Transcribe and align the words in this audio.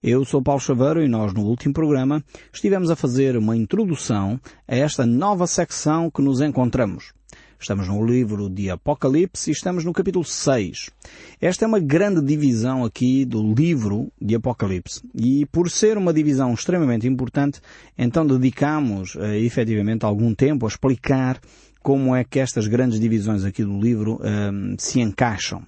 Eu 0.00 0.24
sou 0.24 0.40
Paulo 0.40 0.60
Chaveiro 0.60 1.02
e 1.02 1.08
nós 1.08 1.34
no 1.34 1.42
último 1.42 1.74
programa 1.74 2.24
estivemos 2.52 2.88
a 2.88 2.94
fazer 2.94 3.36
uma 3.36 3.56
introdução 3.56 4.40
a 4.68 4.76
esta 4.76 5.04
nova 5.04 5.44
secção 5.44 6.08
que 6.08 6.22
nos 6.22 6.40
encontramos. 6.40 7.12
Estamos 7.58 7.88
no 7.88 8.06
livro 8.06 8.48
de 8.48 8.70
Apocalipse 8.70 9.50
e 9.50 9.52
estamos 9.52 9.84
no 9.84 9.92
capítulo 9.92 10.24
6. 10.24 10.90
Esta 11.40 11.64
é 11.64 11.66
uma 11.66 11.80
grande 11.80 12.24
divisão 12.24 12.84
aqui 12.84 13.24
do 13.24 13.52
livro 13.52 14.12
de 14.22 14.36
Apocalipse. 14.36 15.02
E 15.12 15.44
por 15.46 15.68
ser 15.68 15.98
uma 15.98 16.12
divisão 16.12 16.54
extremamente 16.54 17.08
importante, 17.08 17.60
então 17.98 18.24
dedicamos 18.24 19.16
uh, 19.16 19.24
efetivamente 19.24 20.04
algum 20.04 20.32
tempo 20.32 20.64
a 20.64 20.68
explicar 20.68 21.40
como 21.88 22.14
é 22.14 22.22
que 22.22 22.38
estas 22.38 22.66
grandes 22.66 23.00
divisões 23.00 23.46
aqui 23.46 23.64
do 23.64 23.80
livro 23.80 24.16
uh, 24.16 24.76
se 24.76 25.00
encaixam. 25.00 25.62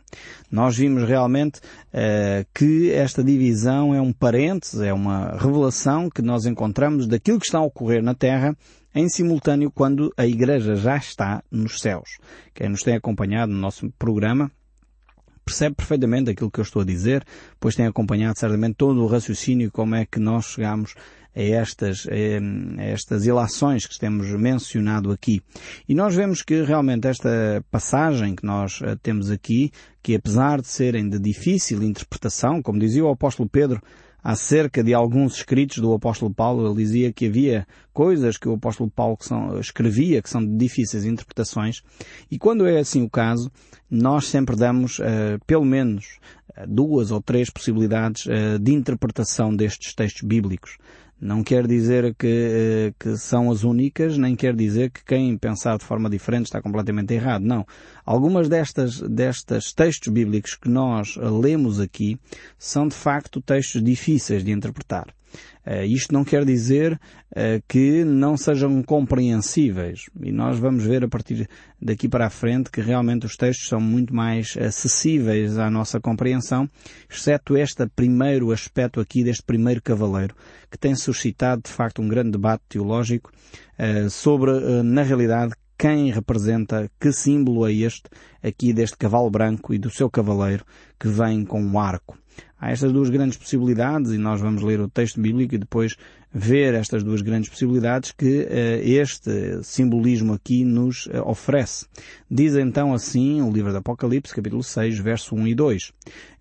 Nós 0.50 0.76
vimos 0.76 1.08
realmente 1.08 1.60
uh, 1.60 2.46
que 2.54 2.92
esta 2.92 3.24
divisão 3.24 3.94
é 3.94 4.02
um 4.02 4.12
parênteses, 4.12 4.82
é 4.82 4.92
uma 4.92 5.38
revelação 5.38 6.10
que 6.10 6.20
nós 6.20 6.44
encontramos 6.44 7.06
daquilo 7.06 7.40
que 7.40 7.46
está 7.46 7.56
a 7.56 7.64
ocorrer 7.64 8.02
na 8.02 8.14
Terra 8.14 8.54
em 8.94 9.08
simultâneo 9.08 9.70
quando 9.70 10.12
a 10.14 10.26
Igreja 10.26 10.76
já 10.76 10.98
está 10.98 11.42
nos 11.50 11.80
céus. 11.80 12.18
Quem 12.52 12.68
nos 12.68 12.82
tem 12.82 12.96
acompanhado 12.96 13.50
no 13.50 13.58
nosso 13.58 13.90
programa 13.98 14.52
percebe 15.42 15.74
perfeitamente 15.74 16.28
aquilo 16.28 16.50
que 16.50 16.60
eu 16.60 16.64
estou 16.64 16.82
a 16.82 16.84
dizer, 16.84 17.24
pois 17.58 17.74
tem 17.74 17.86
acompanhado 17.86 18.38
certamente 18.38 18.74
todo 18.74 19.02
o 19.02 19.06
raciocínio 19.06 19.70
como 19.72 19.94
é 19.94 20.04
que 20.04 20.20
nós 20.20 20.44
chegamos 20.44 20.94
a 21.34 21.40
estas, 21.40 22.06
a 22.08 22.82
estas 22.82 23.26
ilações 23.26 23.86
que 23.86 23.98
temos 23.98 24.28
mencionado 24.30 25.10
aqui. 25.10 25.40
E 25.88 25.94
nós 25.94 26.14
vemos 26.14 26.42
que 26.42 26.62
realmente 26.62 27.06
esta 27.06 27.64
passagem 27.70 28.34
que 28.34 28.44
nós 28.44 28.80
eh, 28.82 28.96
temos 29.02 29.30
aqui, 29.30 29.70
que 30.02 30.14
apesar 30.14 30.60
de 30.60 30.68
serem 30.68 31.08
de 31.08 31.18
difícil 31.18 31.82
interpretação, 31.82 32.62
como 32.62 32.78
dizia 32.78 33.04
o 33.04 33.10
apóstolo 33.10 33.48
Pedro, 33.48 33.80
acerca 34.22 34.82
de 34.82 34.92
alguns 34.92 35.36
escritos 35.36 35.78
do 35.78 35.92
apóstolo 35.92 36.32
Paulo, 36.32 36.66
ele 36.66 36.82
dizia 36.82 37.12
que 37.12 37.26
havia 37.26 37.66
coisas 37.92 38.36
que 38.36 38.48
o 38.48 38.54
apóstolo 38.54 38.90
Paulo 38.90 39.16
são, 39.20 39.58
escrevia 39.58 40.22
que 40.22 40.28
são 40.28 40.44
de 40.44 40.56
difíceis 40.56 41.04
interpretações, 41.04 41.82
e 42.30 42.38
quando 42.38 42.66
é 42.66 42.78
assim 42.78 43.02
o 43.02 43.10
caso, 43.10 43.50
nós 43.90 44.26
sempre 44.26 44.56
damos 44.56 44.98
uh, 44.98 45.02
pelo 45.46 45.64
menos 45.64 46.18
uh, 46.50 46.66
duas 46.68 47.10
ou 47.10 47.20
três 47.20 47.50
possibilidades 47.50 48.26
uh, 48.26 48.58
de 48.58 48.72
interpretação 48.72 49.54
destes 49.54 49.94
textos 49.94 50.22
bíblicos. 50.22 50.76
Não 51.20 51.44
quer 51.44 51.66
dizer 51.66 52.14
que, 52.14 52.94
que 52.98 53.14
são 53.18 53.50
as 53.50 53.62
únicas, 53.62 54.16
nem 54.16 54.34
quer 54.34 54.56
dizer 54.56 54.90
que 54.90 55.04
quem 55.04 55.36
pensar 55.36 55.76
de 55.76 55.84
forma 55.84 56.08
diferente 56.08 56.46
está 56.46 56.62
completamente 56.62 57.12
errado. 57.12 57.42
Não. 57.42 57.66
Algumas 58.06 58.48
destas, 58.48 59.00
destas 59.00 59.72
textos 59.72 60.10
bíblicos 60.10 60.54
que 60.54 60.68
nós 60.68 61.16
lemos 61.16 61.78
aqui 61.78 62.18
são 62.58 62.88
de 62.88 62.94
facto 62.94 63.42
textos 63.42 63.82
difíceis 63.84 64.42
de 64.42 64.50
interpretar. 64.50 65.14
Uh, 65.66 65.84
isto 65.84 66.12
não 66.12 66.24
quer 66.24 66.44
dizer 66.44 66.94
uh, 66.94 67.62
que 67.68 68.04
não 68.04 68.36
sejam 68.36 68.82
compreensíveis. 68.82 70.00
E 70.22 70.32
nós 70.32 70.58
vamos 70.58 70.84
ver 70.84 71.04
a 71.04 71.08
partir 71.08 71.48
daqui 71.80 72.08
para 72.08 72.26
a 72.26 72.30
frente 72.30 72.70
que 72.70 72.80
realmente 72.80 73.26
os 73.26 73.36
textos 73.36 73.68
são 73.68 73.80
muito 73.80 74.14
mais 74.14 74.56
acessíveis 74.56 75.58
à 75.58 75.70
nossa 75.70 76.00
compreensão, 76.00 76.68
exceto 77.10 77.56
este 77.56 77.86
primeiro 77.88 78.50
aspecto 78.52 79.00
aqui 79.00 79.22
deste 79.22 79.42
primeiro 79.42 79.82
cavaleiro, 79.82 80.34
que 80.70 80.78
tem 80.78 80.94
suscitado 80.94 81.62
de 81.64 81.70
facto 81.70 82.00
um 82.00 82.08
grande 82.08 82.32
debate 82.32 82.62
teológico 82.68 83.30
uh, 83.78 84.08
sobre, 84.08 84.50
na 84.82 85.02
realidade, 85.02 85.52
quem 85.80 86.10
representa, 86.10 86.90
que 87.00 87.10
símbolo 87.10 87.66
é 87.66 87.72
este 87.72 88.02
aqui 88.42 88.70
deste 88.70 88.98
cavalo 88.98 89.30
branco 89.30 89.72
e 89.72 89.78
do 89.78 89.88
seu 89.88 90.10
cavaleiro 90.10 90.62
que 90.98 91.08
vem 91.08 91.42
com 91.42 91.58
um 91.58 91.78
arco. 91.78 92.18
Há 92.60 92.70
estas 92.72 92.92
duas 92.92 93.08
grandes 93.08 93.38
possibilidades 93.38 94.12
e 94.12 94.18
nós 94.18 94.38
vamos 94.38 94.62
ler 94.62 94.80
o 94.80 94.88
texto 94.88 95.18
bíblico 95.18 95.54
e 95.54 95.58
depois 95.58 95.96
ver 96.30 96.74
estas 96.74 97.02
duas 97.02 97.22
grandes 97.22 97.48
possibilidades 97.48 98.12
que 98.12 98.42
uh, 98.42 98.82
este 98.82 99.62
simbolismo 99.62 100.34
aqui 100.34 100.62
nos 100.62 101.06
uh, 101.06 101.22
oferece. 101.24 101.86
Diz 102.30 102.54
então 102.56 102.92
assim 102.92 103.40
o 103.40 103.50
livro 103.50 103.72
do 103.72 103.78
Apocalipse, 103.78 104.34
capítulo 104.34 104.62
6, 104.62 104.98
verso 104.98 105.34
1 105.34 105.48
e 105.48 105.54
2. 105.54 105.92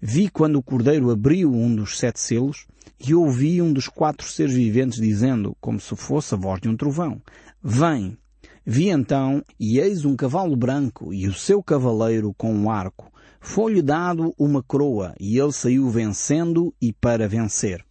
Vi 0.02 0.30
quando 0.30 0.58
o 0.58 0.62
Cordeiro 0.62 1.10
abriu 1.10 1.54
um 1.54 1.74
dos 1.74 1.98
sete 1.98 2.20
selos 2.20 2.68
e 3.00 3.16
ouvi 3.16 3.62
um 3.62 3.72
dos 3.72 3.88
quatro 3.88 4.28
seres 4.28 4.54
viventes 4.54 5.00
dizendo, 5.00 5.56
como 5.62 5.80
se 5.80 5.96
fosse 5.96 6.34
a 6.34 6.38
voz 6.38 6.60
de 6.60 6.68
um 6.68 6.76
trovão, 6.76 7.22
Vem! 7.64 8.18
Vi 8.66 8.90
então, 8.90 9.42
e 9.58 9.80
eis 9.80 10.04
um 10.04 10.18
cavalo 10.18 10.56
branco 10.56 11.14
e 11.14 11.28
o 11.28 11.34
seu 11.34 11.64
cavaleiro 11.64 12.34
com 12.38 12.54
um 12.54 12.70
arco 12.70 13.10
foi-lhe 13.40 13.82
dado 13.82 14.34
uma 14.38 14.62
coroa 14.62 15.14
e 15.20 15.40
ele 15.40 15.52
saiu 15.52 15.90
vencendo 15.90 16.74
e 16.82 16.94
para 16.94 17.28
vencer. 17.28 17.84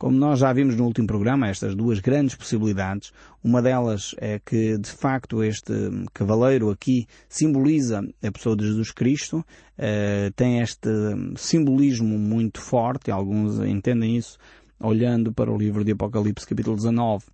Como 0.00 0.16
nós 0.16 0.38
já 0.38 0.50
vimos 0.50 0.74
no 0.76 0.86
último 0.86 1.06
programa, 1.06 1.48
estas 1.48 1.74
duas 1.74 1.98
grandes 2.00 2.34
possibilidades, 2.34 3.12
uma 3.44 3.60
delas 3.60 4.14
é 4.16 4.38
que, 4.38 4.78
de 4.78 4.90
facto, 4.90 5.44
este 5.44 5.74
cavaleiro 6.14 6.70
aqui 6.70 7.06
simboliza 7.28 8.02
a 8.22 8.32
pessoa 8.32 8.56
de 8.56 8.66
Jesus 8.66 8.92
Cristo, 8.92 9.40
uh, 9.40 10.32
tem 10.34 10.60
este 10.60 10.88
simbolismo 11.36 12.18
muito 12.18 12.62
forte, 12.62 13.10
alguns 13.10 13.60
entendem 13.60 14.16
isso 14.16 14.38
olhando 14.80 15.34
para 15.34 15.52
o 15.52 15.58
livro 15.58 15.84
de 15.84 15.92
Apocalipse 15.92 16.46
capítulo 16.46 16.76
19, 16.76 17.26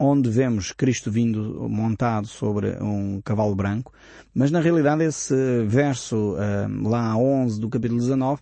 onde 0.00 0.30
vemos 0.30 0.72
Cristo 0.72 1.10
vindo 1.10 1.68
montado 1.68 2.26
sobre 2.26 2.82
um 2.82 3.20
cavalo 3.22 3.54
branco, 3.54 3.92
mas 4.34 4.50
na 4.50 4.58
realidade 4.58 5.04
esse 5.04 5.62
verso 5.66 6.34
uh, 6.34 6.88
lá 6.88 7.14
11 7.14 7.60
do 7.60 7.68
capítulo 7.68 8.00
19 8.00 8.40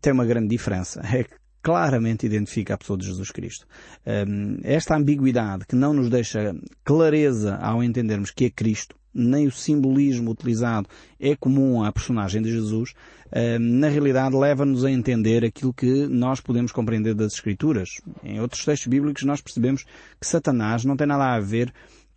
tem 0.00 0.12
uma 0.12 0.26
grande 0.26 0.48
diferença. 0.48 1.00
É 1.16 1.22
que 1.22 1.34
claramente 1.62 2.26
identifica 2.26 2.74
a 2.74 2.78
pessoa 2.78 2.98
de 2.98 3.06
Jesus 3.06 3.30
Cristo. 3.30 3.66
Um, 4.04 4.58
esta 4.62 4.96
ambiguidade 4.96 5.64
que 5.66 5.76
não 5.76 5.92
nos 5.92 6.10
deixa 6.10 6.54
clareza 6.84 7.56
ao 7.56 7.82
entendermos 7.82 8.30
que 8.30 8.44
é 8.44 8.50
Cristo, 8.50 8.96
nem 9.16 9.46
o 9.46 9.50
simbolismo 9.50 10.30
utilizado 10.30 10.88
é 11.18 11.34
comum 11.34 11.82
à 11.82 11.90
personagem 11.90 12.42
de 12.42 12.50
Jesus, 12.50 12.92
eh, 13.32 13.58
na 13.58 13.88
realidade 13.88 14.36
leva-nos 14.36 14.84
a 14.84 14.90
entender 14.90 15.44
aquilo 15.44 15.72
que 15.72 16.06
nós 16.06 16.40
podemos 16.40 16.70
compreender 16.70 17.14
das 17.14 17.32
Escrituras. 17.32 17.88
Em 18.22 18.40
outros 18.40 18.64
textos 18.64 18.88
bíblicos 18.88 19.22
nós 19.24 19.40
percebemos 19.40 19.84
que 20.20 20.26
Satanás 20.26 20.84
não 20.84 20.96
tem 20.96 21.06
nada 21.06 21.34
a 21.34 21.40
ver 21.40 21.72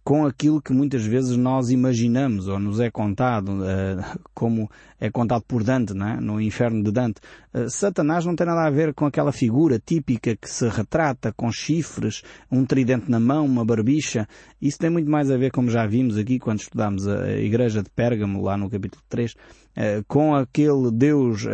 com 0.10 0.26
aquilo 0.26 0.60
que 0.60 0.74
muitas 0.74 1.06
vezes 1.06 1.38
nós 1.38 1.70
imaginamos 1.70 2.48
ou 2.48 2.58
nos 2.58 2.80
é 2.80 2.90
contado, 2.90 3.50
uh, 3.50 4.20
como 4.34 4.68
é 5.00 5.08
contado 5.12 5.44
por 5.48 5.64
Dante, 5.64 5.94
é? 5.94 6.20
no 6.20 6.42
inferno 6.42 6.82
de 6.82 6.92
Dante. 6.92 7.22
Uh, 7.54 7.70
Satanás 7.70 8.26
não 8.26 8.36
tem 8.36 8.48
nada 8.48 8.66
a 8.66 8.72
ver 8.72 8.92
com 8.96 9.06
aquela 9.06 9.32
figura 9.32 9.78
típica 9.78 10.36
que 10.36 10.50
se 10.50 10.68
retrata 10.68 11.32
com 11.32 11.52
chifres, 11.52 12.24
um 12.52 12.66
tridente 12.66 13.08
na 13.08 13.20
mão, 13.20 13.46
uma 13.46 13.64
barbicha. 13.64 14.28
Isso 14.60 14.80
tem 14.80 14.90
muito 14.90 15.12
mais 15.12 15.30
a 15.30 15.38
ver, 15.38 15.52
como 15.52 15.70
já 15.70 15.86
vimos 15.86 16.18
aqui 16.18 16.40
quando 16.40 16.62
estudámos 16.62 17.08
a 17.08 17.32
igreja 17.38 17.84
de 17.84 17.90
Pérgamo, 17.92 18.42
lá 18.42 18.58
no 18.58 18.68
capítulo 18.68 19.04
3, 19.10 19.34
uh, 19.34 19.38
eh, 19.76 20.04
com 20.08 20.34
aquele 20.34 20.90
Deus 20.92 21.46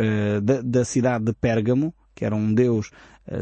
da, 0.42 0.62
da 0.62 0.82
cidade 0.82 1.26
de 1.26 1.34
Pérgamo, 1.34 1.92
que 2.14 2.24
era 2.24 2.34
um 2.34 2.54
Deus 2.54 2.90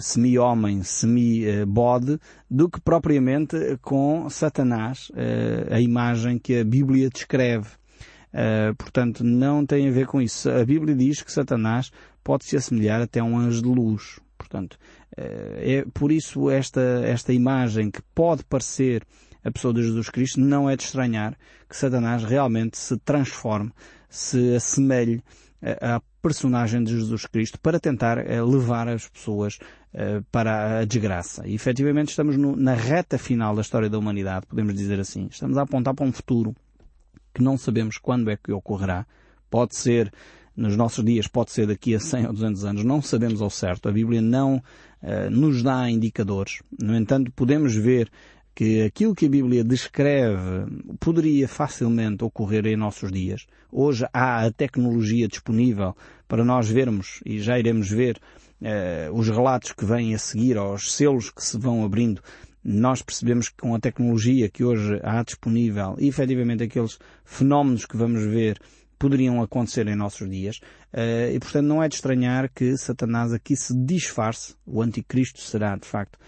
semi-homem, 0.01 0.83
semi-bode, 0.83 2.19
do 2.51 2.69
que 2.69 2.81
propriamente 2.81 3.57
com 3.83 4.29
Satanás, 4.31 5.11
uh, 5.11 5.75
a 5.75 5.81
imagem 5.81 6.39
que 6.39 6.59
a 6.59 6.65
Bíblia 6.65 7.09
descreve. 7.11 7.69
Uh, 8.33 8.75
portanto, 8.77 9.23
não 9.23 9.65
tem 9.65 9.89
a 9.89 9.93
ver 9.93 10.07
com 10.07 10.21
isso. 10.21 10.51
A 10.51 10.65
Bíblia 10.65 10.95
diz 10.95 11.23
que 11.23 11.31
Satanás 11.31 11.91
pode 12.23 12.45
se 12.45 12.57
assemelhar 12.57 13.01
até 13.01 13.21
a 13.21 13.25
um 13.25 13.39
anjo 13.39 13.63
de 13.63 13.69
luz. 13.69 14.21
Portanto, 14.37 14.79
é 15.17 15.85
por 15.95 16.11
isso 16.11 16.51
esta, 16.51 16.81
esta 17.05 17.33
imagem 17.33 17.91
que 17.91 18.03
pode 18.15 18.45
parecer 18.45 19.05
a 19.45 19.51
pessoa 19.51 19.75
de 19.75 19.83
Jesus 19.83 20.09
Cristo, 20.09 20.41
não 20.41 20.69
é 20.69 20.77
de 20.77 20.83
estranhar 20.83 21.37
que 21.69 21.77
Satanás 21.77 22.25
realmente 22.25 22.79
se 22.79 22.97
transforme, 22.99 23.71
se 24.09 24.57
assemelhe 24.57 25.23
à 25.81 26.01
personagem 26.21 26.83
de 26.83 26.93
Jesus 26.93 27.27
Cristo 27.27 27.59
para 27.61 27.81
tentar 27.81 28.19
eh, 28.19 28.43
levar 28.43 28.89
as 28.89 29.09
pessoas 29.09 29.59
eh, 29.93 30.23
para 30.31 30.81
a 30.81 30.85
desgraça. 30.85 31.47
E 31.47 31.55
efetivamente 31.55 32.11
estamos 32.11 32.37
no, 32.37 32.57
na 32.57 32.75
reta 32.75 33.19
final 33.19 33.55
da 33.55 33.63
história 33.63 33.89
da 33.89 33.99
humanidade, 33.99 34.47
podemos 34.47 34.75
dizer 34.75 35.01
assim. 35.01 35.29
Estamos 35.31 35.57
a 35.57 35.63
apontar 35.63 35.95
para 35.95 36.05
um 36.05 36.13
futuro 36.13 36.55
que 37.33 37.43
não 37.43 37.57
sabemos 37.57 37.99
quando 37.99 38.31
é 38.31 38.37
que 38.37 38.53
ocorrerá. 38.53 39.07
Pode 39.51 39.77
ser 39.77 40.13
nos 40.57 40.77
nossos 40.77 41.05
dias, 41.05 41.27
pode 41.27 41.51
ser 41.51 41.67
daqui 41.67 41.95
a 41.95 42.01
100 42.01 42.27
ou 42.27 42.33
200 42.33 42.65
anos, 42.65 42.85
não 42.85 43.03
sabemos 43.03 43.43
ao 43.43 43.51
certo. 43.51 43.89
A 43.89 43.93
Bíblia 43.93 44.23
não 44.23 44.57
uh, 45.03 45.31
nos 45.31 45.63
dá 45.63 45.91
indicadores. 45.91 46.63
No 46.81 46.95
entanto, 46.95 47.33
podemos 47.33 47.75
ver 47.75 48.09
que 48.55 48.83
aquilo 48.83 49.15
que 49.15 49.27
a 49.27 49.29
Bíblia 49.29 49.65
descreve 49.65 50.67
poderia 51.01 51.49
facilmente 51.49 52.23
ocorrer 52.23 52.67
em 52.67 52.77
nossos 52.77 53.11
dias. 53.11 53.47
Hoje 53.71 54.07
há 54.13 54.45
a 54.45 54.53
tecnologia 54.53 55.27
disponível 55.27 55.97
para 56.29 56.45
nós 56.45 56.69
vermos, 56.69 57.21
e 57.27 57.41
já 57.41 57.59
iremos 57.59 57.91
ver, 57.91 58.19
eh, 58.63 59.11
os 59.13 59.29
relatos 59.29 59.73
que 59.73 59.85
vêm 59.85 60.15
a 60.15 60.19
seguir, 60.19 60.57
aos 60.57 60.93
selos 60.93 61.31
que 61.31 61.43
se 61.43 61.59
vão 61.59 61.85
abrindo, 61.85 62.23
nós 62.63 63.03
percebemos 63.03 63.49
que 63.49 63.57
com 63.57 63.75
a 63.75 63.81
tecnologia 63.81 64.49
que 64.49 64.65
hoje 64.65 64.99
há 65.03 65.23
disponível, 65.23 65.97
efetivamente 65.99 66.63
aqueles 66.63 66.99
fenómenos 67.25 67.85
que 67.85 67.97
vamos 67.97 68.23
ver, 68.23 68.59
poderiam 69.05 69.43
acontecer 69.43 69.87
em 69.87 69.95
nossos 69.95 70.29
dias. 70.31 70.61
E, 71.33 71.39
portanto, 71.39 71.67
não 71.67 71.83
é 71.83 71.89
de 71.89 71.97
estranhar 71.97 72.51
que 72.55 72.75
Satanás 72.79 73.35
aqui 73.35 73.55
se 73.55 73.75
disfarce. 73.85 74.55
O 74.67 74.81
anticristo 74.81 75.41
será, 75.41 75.77
de 75.77 75.87
facto, 75.87 76.19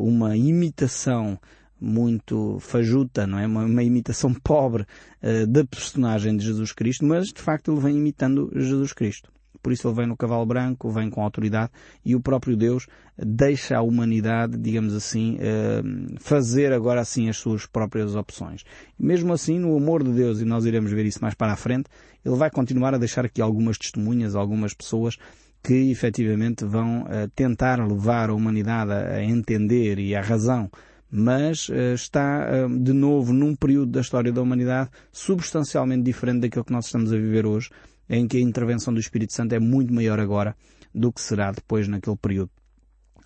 uma 0.00 0.34
imitação 0.34 1.38
muito 1.78 2.58
fajuta, 2.60 3.26
não 3.26 3.38
é? 3.38 3.46
Uma, 3.46 3.64
uma 3.64 3.82
imitação 3.82 4.32
pobre 4.42 4.84
uh, 5.22 5.46
da 5.46 5.64
personagem 5.64 6.36
de 6.36 6.44
Jesus 6.44 6.72
Cristo, 6.72 7.04
mas 7.04 7.26
de 7.28 7.40
facto 7.40 7.70
ele 7.70 7.80
vem 7.80 7.96
imitando 7.96 8.50
Jesus 8.54 8.92
Cristo. 8.92 9.30
Por 9.66 9.72
isso 9.72 9.88
ele 9.88 9.96
vem 9.96 10.06
no 10.06 10.16
cavalo 10.16 10.46
branco, 10.46 10.88
vem 10.88 11.10
com 11.10 11.24
autoridade 11.24 11.72
e 12.04 12.14
o 12.14 12.20
próprio 12.20 12.56
Deus 12.56 12.86
deixa 13.18 13.76
a 13.76 13.82
humanidade, 13.82 14.56
digamos 14.56 14.94
assim, 14.94 15.38
uh, 15.38 16.20
fazer 16.20 16.72
agora 16.72 17.00
assim 17.00 17.28
as 17.28 17.36
suas 17.36 17.66
próprias 17.66 18.14
opções. 18.14 18.62
Mesmo 18.96 19.32
assim, 19.32 19.58
no 19.58 19.76
amor 19.76 20.04
de 20.04 20.12
Deus, 20.12 20.40
e 20.40 20.44
nós 20.44 20.64
iremos 20.66 20.92
ver 20.92 21.04
isso 21.04 21.18
mais 21.20 21.34
para 21.34 21.52
a 21.52 21.56
frente, 21.56 21.90
ele 22.24 22.36
vai 22.36 22.48
continuar 22.48 22.94
a 22.94 22.98
deixar 22.98 23.24
aqui 23.24 23.42
algumas 23.42 23.76
testemunhas, 23.76 24.36
algumas 24.36 24.72
pessoas 24.72 25.18
que 25.64 25.90
efetivamente 25.90 26.64
vão 26.64 27.02
uh, 27.02 27.28
tentar 27.34 27.84
levar 27.84 28.30
a 28.30 28.34
humanidade 28.34 28.92
a 28.92 29.20
entender 29.20 29.98
e 29.98 30.14
a 30.14 30.22
razão 30.22 30.70
mas 31.10 31.68
uh, 31.68 31.94
está 31.94 32.66
uh, 32.66 32.78
de 32.78 32.92
novo 32.92 33.32
num 33.32 33.54
período 33.54 33.90
da 33.90 34.00
história 34.00 34.32
da 34.32 34.42
humanidade 34.42 34.90
substancialmente 35.10 36.02
diferente 36.02 36.42
daquilo 36.42 36.64
que 36.64 36.72
nós 36.72 36.86
estamos 36.86 37.12
a 37.12 37.16
viver 37.16 37.46
hoje, 37.46 37.70
em 38.08 38.26
que 38.26 38.36
a 38.36 38.40
intervenção 38.40 38.92
do 38.92 39.00
Espírito 39.00 39.32
Santo 39.32 39.54
é 39.54 39.58
muito 39.58 39.92
maior 39.92 40.20
agora 40.20 40.56
do 40.94 41.12
que 41.12 41.20
será 41.20 41.52
depois 41.52 41.88
naquele 41.88 42.16
período. 42.16 42.50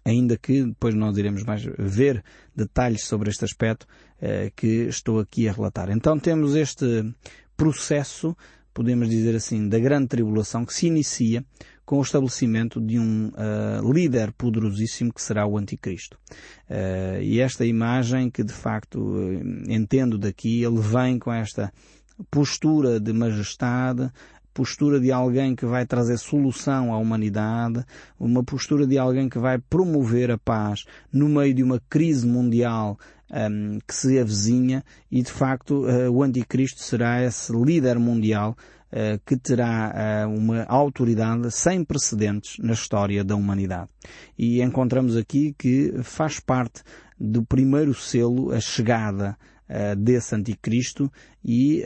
Ainda 0.04 0.36
que 0.36 0.64
depois 0.64 0.94
nós 0.94 1.16
iremos 1.16 1.44
mais 1.44 1.62
ver 1.78 2.24
detalhes 2.56 3.04
sobre 3.04 3.30
este 3.30 3.44
aspecto 3.44 3.86
uh, 4.16 4.50
que 4.56 4.86
estou 4.88 5.20
aqui 5.20 5.48
a 5.48 5.52
relatar. 5.52 5.90
Então 5.90 6.18
temos 6.18 6.56
este 6.56 7.14
processo, 7.56 8.34
podemos 8.72 9.08
dizer 9.08 9.36
assim, 9.36 9.68
da 9.68 9.78
grande 9.78 10.08
tribulação 10.08 10.64
que 10.64 10.72
se 10.72 10.86
inicia 10.86 11.44
com 11.90 11.98
o 11.98 12.02
estabelecimento 12.02 12.80
de 12.80 13.00
um 13.00 13.30
uh, 13.30 13.92
líder 13.92 14.30
poderosíssimo 14.32 15.12
que 15.12 15.20
será 15.20 15.44
o 15.44 15.58
Anticristo. 15.58 16.16
Uh, 16.70 17.20
e 17.20 17.40
esta 17.40 17.66
imagem 17.66 18.30
que 18.30 18.44
de 18.44 18.52
facto 18.52 19.00
uh, 19.00 19.42
entendo 19.68 20.16
daqui, 20.16 20.62
ele 20.62 20.78
vem 20.78 21.18
com 21.18 21.32
esta 21.32 21.72
postura 22.30 23.00
de 23.00 23.12
majestade, 23.12 24.08
postura 24.52 25.00
de 25.00 25.12
alguém 25.12 25.54
que 25.54 25.66
vai 25.66 25.86
trazer 25.86 26.18
solução 26.18 26.92
à 26.92 26.98
humanidade, 26.98 27.84
uma 28.18 28.42
postura 28.42 28.86
de 28.86 28.98
alguém 28.98 29.28
que 29.28 29.38
vai 29.38 29.58
promover 29.58 30.30
a 30.30 30.38
paz 30.38 30.84
no 31.12 31.28
meio 31.28 31.54
de 31.54 31.62
uma 31.62 31.80
crise 31.88 32.26
mundial 32.26 32.98
um, 33.30 33.78
que 33.86 33.94
se 33.94 34.18
avizinha 34.18 34.84
e 35.10 35.22
de 35.22 35.30
facto 35.30 35.84
uh, 35.84 36.10
o 36.10 36.22
anticristo 36.22 36.82
será 36.82 37.22
esse 37.22 37.52
líder 37.52 37.98
mundial 37.98 38.56
uh, 38.92 39.20
que 39.24 39.36
terá 39.36 40.26
uh, 40.26 40.28
uma 40.28 40.64
autoridade 40.64 41.50
sem 41.50 41.84
precedentes 41.84 42.58
na 42.58 42.72
história 42.72 43.22
da 43.22 43.36
humanidade. 43.36 43.88
E 44.38 44.62
encontramos 44.62 45.16
aqui 45.16 45.54
que 45.56 45.94
faz 46.02 46.40
parte 46.40 46.82
do 47.18 47.44
primeiro 47.44 47.94
selo 47.94 48.52
a 48.52 48.60
chegada 48.60 49.36
desse 49.98 50.34
anticristo 50.34 51.10
e 51.44 51.84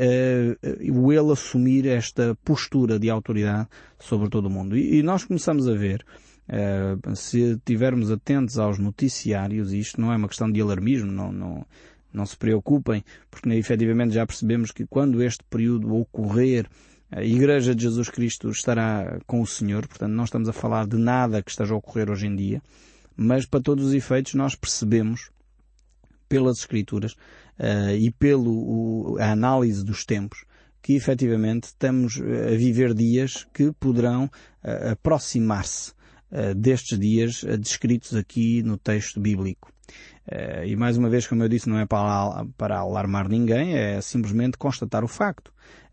o 0.91 1.13
ele 1.13 1.33
assumir 1.33 1.87
esta 1.87 2.35
postura 2.43 2.99
de 2.99 3.11
autoridade 3.11 3.69
sobre 3.99 4.31
todo 4.31 4.47
o 4.47 4.51
mundo. 4.51 4.77
E, 4.77 5.01
e 5.01 5.03
nós 5.03 5.25
começamos 5.25 5.69
a 5.69 5.75
ver 5.75 6.05
Uh, 6.47 7.17
se 7.17 7.55
estivermos 7.55 8.11
atentos 8.11 8.59
aos 8.59 8.79
noticiários, 8.79 9.73
isto 9.73 9.99
não 9.99 10.13
é 10.13 10.17
uma 10.17 10.29
questão 10.29 10.53
de 10.53 10.61
alarmismo, 10.61 11.11
não, 11.11 11.33
não, 11.33 11.67
não 12.13 12.27
se 12.27 12.37
preocupem, 12.37 13.03
porque 13.31 13.49
né, 13.49 13.57
efetivamente 13.57 14.15
já 14.15 14.27
percebemos 14.27 14.71
que 14.71 14.87
quando 14.87 15.23
este 15.23 15.43
período 15.45 15.95
ocorrer, 15.95 16.69
a 17.11 17.25
Igreja 17.25 17.75
de 17.75 17.83
Jesus 17.83 18.11
Cristo 18.11 18.51
estará 18.51 19.19
com 19.27 19.41
o 19.41 19.47
Senhor, 19.47 19.87
portanto 19.87 20.13
não 20.13 20.25
estamos 20.25 20.49
a 20.49 20.53
falar 20.53 20.87
de 20.87 20.99
nada 20.99 21.43
que 21.43 21.51
esteja 21.51 21.73
a 21.73 21.77
ocorrer 21.79 22.11
hoje 22.11 22.27
em 22.27 22.37
dia, 22.37 22.63
mas 23.17 23.47
para 23.47 23.61
todos 23.61 23.87
os 23.87 23.95
efeitos 23.95 24.35
nós 24.35 24.55
percebemos 24.55 25.31
pelas 26.35 26.59
Escrituras 26.59 27.13
uh, 27.13 27.95
e 27.97 28.11
pela 28.11 28.43
análise 29.21 29.85
dos 29.85 30.05
tempos 30.05 30.45
que 30.83 30.95
efetivamente 30.95 31.65
estamos 31.65 32.21
a 32.21 32.57
viver 32.57 32.93
dias 32.93 33.47
que 33.55 33.73
poderão 33.73 34.25
uh, 34.25 34.93
aproximar-se 34.93 35.93
eh, 36.37 36.53
destes 36.53 36.99
dias 36.99 37.45
eh, 37.47 37.57
descritos 37.57 38.13
aqui 38.17 38.61
no 38.61 38.77
texto 38.77 39.21
bíblico. 39.21 39.73
Uh, 40.27 40.65
e 40.67 40.75
mais 40.75 40.97
uma 40.97 41.09
vez, 41.09 41.29
como 41.29 41.45
eu 41.45 41.49
disse, 41.49 41.69
não 41.69 41.79
é 41.79 41.87
para, 41.87 42.45
para 42.57 42.79
alarmar 42.79 43.29
ninguém, 43.29 43.77
é 43.77 44.01
simplesmente 44.01 44.59
constatar 44.59 45.05
o 45.05 45.09
facto. 45.09 45.53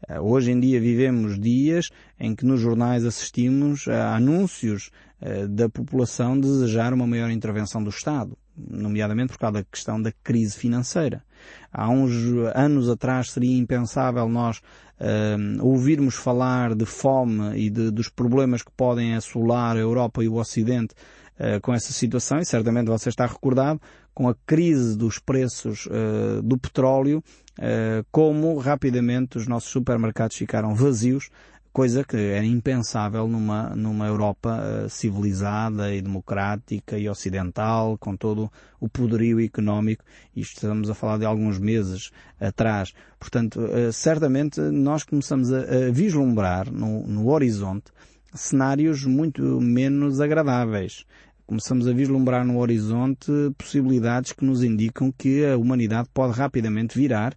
Uh, 0.09 0.19
hoje 0.21 0.51
em 0.51 0.59
dia 0.59 0.79
vivemos 0.79 1.39
dias 1.39 1.89
em 2.19 2.33
que 2.33 2.43
nos 2.43 2.59
jornais 2.59 3.05
assistimos 3.05 3.87
a 3.87 4.15
anúncios 4.15 4.89
uh, 5.21 5.47
da 5.47 5.69
população 5.69 6.39
desejar 6.39 6.91
uma 6.91 7.05
maior 7.05 7.29
intervenção 7.29 7.83
do 7.83 7.91
Estado, 7.91 8.35
nomeadamente 8.69 9.33
por 9.33 9.39
causa 9.39 9.59
da 9.59 9.63
questão 9.63 10.01
da 10.01 10.11
crise 10.23 10.57
financeira. 10.57 11.23
Há 11.71 11.89
uns 11.89 12.11
anos 12.53 12.89
atrás 12.89 13.31
seria 13.31 13.57
impensável 13.57 14.27
nós 14.29 14.61
ouvirmos 15.61 16.13
falar 16.13 16.75
de 16.75 16.85
fome 16.85 17.57
e 17.57 17.71
de, 17.71 17.89
dos 17.89 18.07
problemas 18.07 18.61
que 18.61 18.71
podem 18.71 19.15
assolar 19.15 19.75
a 19.75 19.79
Europa 19.79 20.23
e 20.23 20.27
o 20.27 20.35
Ocidente 20.35 20.93
uh, 21.41 21.59
com 21.61 21.73
essa 21.73 21.91
situação, 21.91 22.39
e 22.39 22.45
certamente 22.45 22.87
você 22.87 23.09
está 23.09 23.25
recordado 23.25 23.81
com 24.13 24.29
a 24.29 24.35
crise 24.45 24.97
dos 24.97 25.19
preços 25.19 25.87
uh, 25.87 26.41
do 26.43 26.57
petróleo, 26.57 27.23
uh, 27.59 28.05
como 28.11 28.57
rapidamente 28.57 29.37
os 29.37 29.47
nossos 29.47 29.71
supermercados 29.71 30.37
ficaram 30.37 30.75
vazios 30.75 31.29
coisa 31.73 32.03
que 32.03 32.17
era 32.17 32.45
impensável 32.45 33.27
numa, 33.27 33.69
numa 33.75 34.07
Europa 34.07 34.59
uh, 34.59 34.89
civilizada 34.89 35.93
e 35.93 36.01
democrática 36.01 36.97
e 36.97 37.07
ocidental, 37.07 37.97
com 37.97 38.15
todo 38.15 38.51
o 38.79 38.89
poderio 38.89 39.39
económico. 39.39 40.03
Isto 40.35 40.55
estamos 40.55 40.89
a 40.89 40.93
falar 40.93 41.17
de 41.17 41.25
alguns 41.25 41.59
meses 41.59 42.11
atrás. 42.39 42.93
Portanto, 43.19 43.59
uh, 43.59 43.91
certamente 43.93 44.59
nós 44.59 45.03
começamos 45.03 45.51
a, 45.51 45.91
vislumbrar 45.91 46.71
no, 46.71 47.07
no 47.07 47.29
horizonte 47.29 47.91
cenários 48.33 49.05
muito 49.05 49.41
menos 49.61 50.19
agradáveis. 50.19 51.05
Começamos 51.45 51.87
a 51.87 51.93
vislumbrar 51.93 52.45
no 52.45 52.59
horizonte 52.59 53.29
possibilidades 53.57 54.31
que 54.31 54.45
nos 54.45 54.63
indicam 54.63 55.11
que 55.11 55.45
a 55.45 55.57
humanidade 55.57 56.07
pode 56.13 56.33
rapidamente 56.33 56.97
virar 56.97 57.35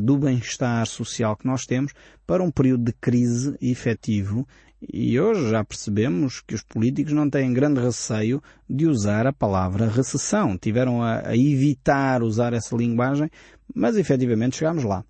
do 0.00 0.16
bem-estar 0.18 0.86
social 0.86 1.36
que 1.36 1.46
nós 1.46 1.64
temos 1.64 1.92
para 2.26 2.42
um 2.42 2.50
período 2.50 2.84
de 2.84 2.92
crise 2.92 3.56
efetivo 3.60 4.46
e 4.90 5.20
hoje 5.20 5.50
já 5.50 5.62
percebemos 5.62 6.40
que 6.40 6.54
os 6.54 6.62
políticos 6.62 7.12
não 7.12 7.30
têm 7.30 7.52
grande 7.52 7.80
receio 7.80 8.42
de 8.68 8.86
usar 8.86 9.26
a 9.26 9.32
palavra 9.32 9.88
recessão. 9.88 10.58
Tiveram 10.58 11.02
a, 11.02 11.28
a 11.28 11.36
evitar 11.36 12.22
usar 12.22 12.52
essa 12.52 12.74
linguagem, 12.74 13.30
mas 13.72 13.96
efetivamente 13.96 14.56
chegámos 14.56 14.82
lá. 14.82 15.04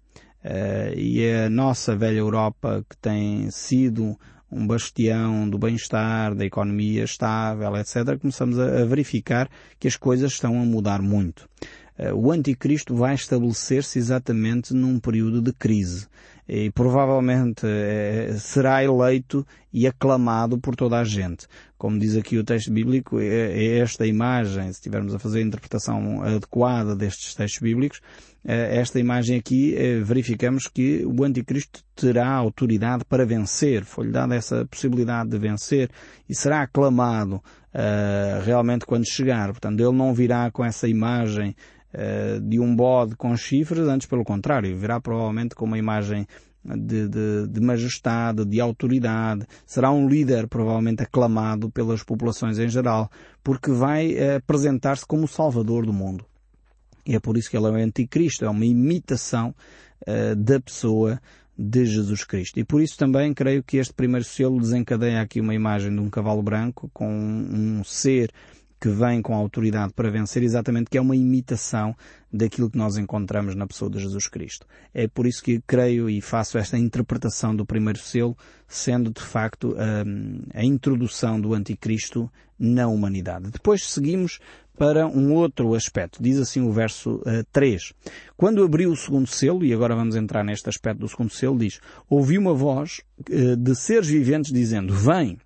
Uh, 0.45 0.99
e 0.99 1.33
a 1.33 1.49
nossa 1.49 1.97
velha 1.97 2.19
Europa, 2.19 2.85
que 2.89 2.97
tem 2.99 3.51
sido 3.51 4.19
um 4.51 4.67
bastião 4.67 5.49
do 5.49 5.57
bem-estar, 5.57 6.35
da 6.35 6.45
economia 6.45 7.05
estável, 7.05 7.75
etc., 7.77 8.19
começamos 8.21 8.59
a, 8.59 8.83
a 8.83 8.85
verificar 8.85 9.49
que 9.79 9.89
as 9.89 9.97
coisas 9.97 10.33
estão 10.33 10.61
a 10.61 10.65
mudar 10.65 11.01
muito. 11.01 11.49
Uh, 11.99 12.15
o 12.15 12.33
anticristo 12.33 12.95
vai 12.95 13.15
estabelecer-se 13.15 13.99
exatamente 13.99 14.73
num 14.73 14.99
período 14.99 15.43
de 15.43 15.53
crise 15.53 16.07
e 16.49 16.71
provavelmente 16.71 17.65
é, 17.65 18.35
será 18.39 18.83
eleito 18.83 19.47
e 19.73 19.87
aclamado 19.87 20.59
por 20.59 20.75
toda 20.75 20.99
a 20.99 21.05
gente. 21.05 21.47
Como 21.79 21.99
diz 21.99 22.17
aqui 22.17 22.37
o 22.37 22.45
texto 22.45 22.73
bíblico, 22.73 23.21
é, 23.21 23.79
esta 23.79 24.07
imagem, 24.07 24.65
se 24.65 24.73
estivermos 24.73 25.15
a 25.15 25.19
fazer 25.19 25.39
a 25.39 25.43
interpretação 25.43 26.23
adequada 26.23 26.97
destes 26.97 27.35
textos 27.35 27.61
bíblicos, 27.63 28.01
esta 28.45 28.99
imagem 28.99 29.39
aqui 29.39 29.73
verificamos 30.03 30.67
que 30.67 31.07
o 31.07 31.23
anticristo 31.23 31.81
terá 31.95 32.29
autoridade 32.29 33.05
para 33.05 33.25
vencer, 33.25 33.85
foi-lhe 33.85 34.11
dada 34.11 34.35
essa 34.35 34.67
possibilidade 34.67 35.31
de 35.31 35.39
vencer 35.39 35.89
e 36.29 36.35
será 36.35 36.63
aclamado 36.63 37.41
realmente 38.45 38.85
quando 38.85 39.09
chegar. 39.09 39.51
Portanto, 39.51 39.79
ele 39.79 39.97
não 39.97 40.13
virá 40.13 40.51
com 40.51 40.65
essa 40.65 40.89
imagem 40.89 41.55
uh, 41.95 42.41
de 42.41 42.59
um 42.61 42.75
bode 42.75 43.17
com 43.17 43.37
chifres, 43.37 43.87
antes 43.87 44.07
pelo 44.07 44.25
contrário, 44.25 44.77
virá 44.77 45.01
provavelmente 45.01 45.55
com 45.55 45.65
uma 45.65 45.79
imagem 45.79 46.27
de, 46.65 47.09
de, 47.09 47.49
de, 47.49 47.61
majestade, 47.61 48.45
de 48.45 48.61
autoridade, 48.61 49.47
será 49.67 49.91
um 49.91 50.09
líder 50.09 50.47
provavelmente 50.47 51.03
aclamado 51.03 51.71
pelas 51.71 52.03
populações 52.05 52.59
em 52.59 52.69
geral, 52.69 53.11
porque 53.43 53.71
vai 53.71 54.15
uh, 54.15 54.37
apresentar-se 54.37 55.05
como 55.05 55.25
o 55.25 55.29
salvador 55.29 55.85
do 55.85 55.93
mundo. 55.93 56.25
E 57.05 57.17
é 57.17 57.21
por 57.21 57.37
isso 57.37 57.51
que 57.51 57.57
ele 57.57 57.67
é 57.67 57.71
o 57.71 57.75
anticristo, 57.75 58.45
é 58.45 58.49
uma 58.49 58.65
imitação 58.65 59.55
uh, 60.07 60.37
da 60.37 60.61
pessoa 60.61 61.21
de 61.59 61.85
Jesus 61.85 62.25
Cristo. 62.25 62.59
E 62.59 62.65
por 62.65 62.81
isso 62.81 62.97
também 62.97 63.35
creio 63.35 63.63
que 63.63 63.77
este 63.77 63.93
primeiro 63.93 64.25
selo 64.25 64.61
desencadeia 64.61 65.21
aqui 65.21 65.41
uma 65.41 65.55
imagem 65.55 65.95
de 65.95 66.01
um 66.01 66.09
cavalo 66.09 66.43
branco 66.43 66.91
com 66.93 67.09
um 67.09 67.85
ser 67.85 68.31
que 68.83 68.89
vem 68.89 69.23
com 69.23 69.33
autoridade 69.33 69.93
para 69.93 70.11
vencer, 70.11 70.43
exatamente 70.43 70.91
que 70.91 70.99
é 70.99 71.01
uma 71.01 71.15
imitação 71.15 71.95
daquilo 72.33 72.69
que 72.69 72.77
nós 72.77 72.97
encontramos 72.97 73.55
na 73.55 73.65
pessoa 73.65 73.89
de 73.89 74.01
Jesus 74.01 74.27
Cristo. 74.27 74.67
É 74.93 75.07
por 75.07 75.25
isso 75.25 75.41
que 75.41 75.63
creio 75.65 76.11
e 76.11 76.21
faço 76.21 76.59
esta 76.59 76.77
interpretação 76.77 77.55
do 77.55 77.65
primeiro 77.65 78.01
selo, 78.01 78.37
sendo 78.67 79.13
de 79.13 79.23
facto 79.23 79.77
a, 79.79 80.03
hum, 80.05 80.43
a 80.53 80.65
introdução 80.65 81.41
do 81.41 81.55
anticristo 81.55 82.29
na 82.59 82.89
humanidade. 82.89 83.51
Depois 83.53 83.85
seguimos 83.85 84.41
para 84.77 85.07
um 85.07 85.33
outro 85.33 85.77
aspecto. 85.77 86.21
Diz 86.21 86.41
assim 86.41 86.61
o 86.61 86.73
verso 86.73 87.17
uh, 87.19 87.45
3. 87.53 87.93
Quando 88.37 88.65
abriu 88.65 88.91
o 88.91 88.97
segundo 88.97 89.29
selo, 89.29 89.65
e 89.65 89.73
agora 89.73 89.95
vamos 89.95 90.17
entrar 90.17 90.43
neste 90.43 90.69
aspecto 90.69 90.99
do 90.99 91.09
segundo 91.09 91.33
selo, 91.33 91.57
diz, 91.57 91.79
ouvi 92.11 92.37
uma 92.37 92.53
voz 92.53 93.01
uh, 93.31 93.57
de 93.57 93.77
seres 93.77 94.09
viventes 94.09 94.53
dizendo, 94.53 94.93
vem. 94.93 95.39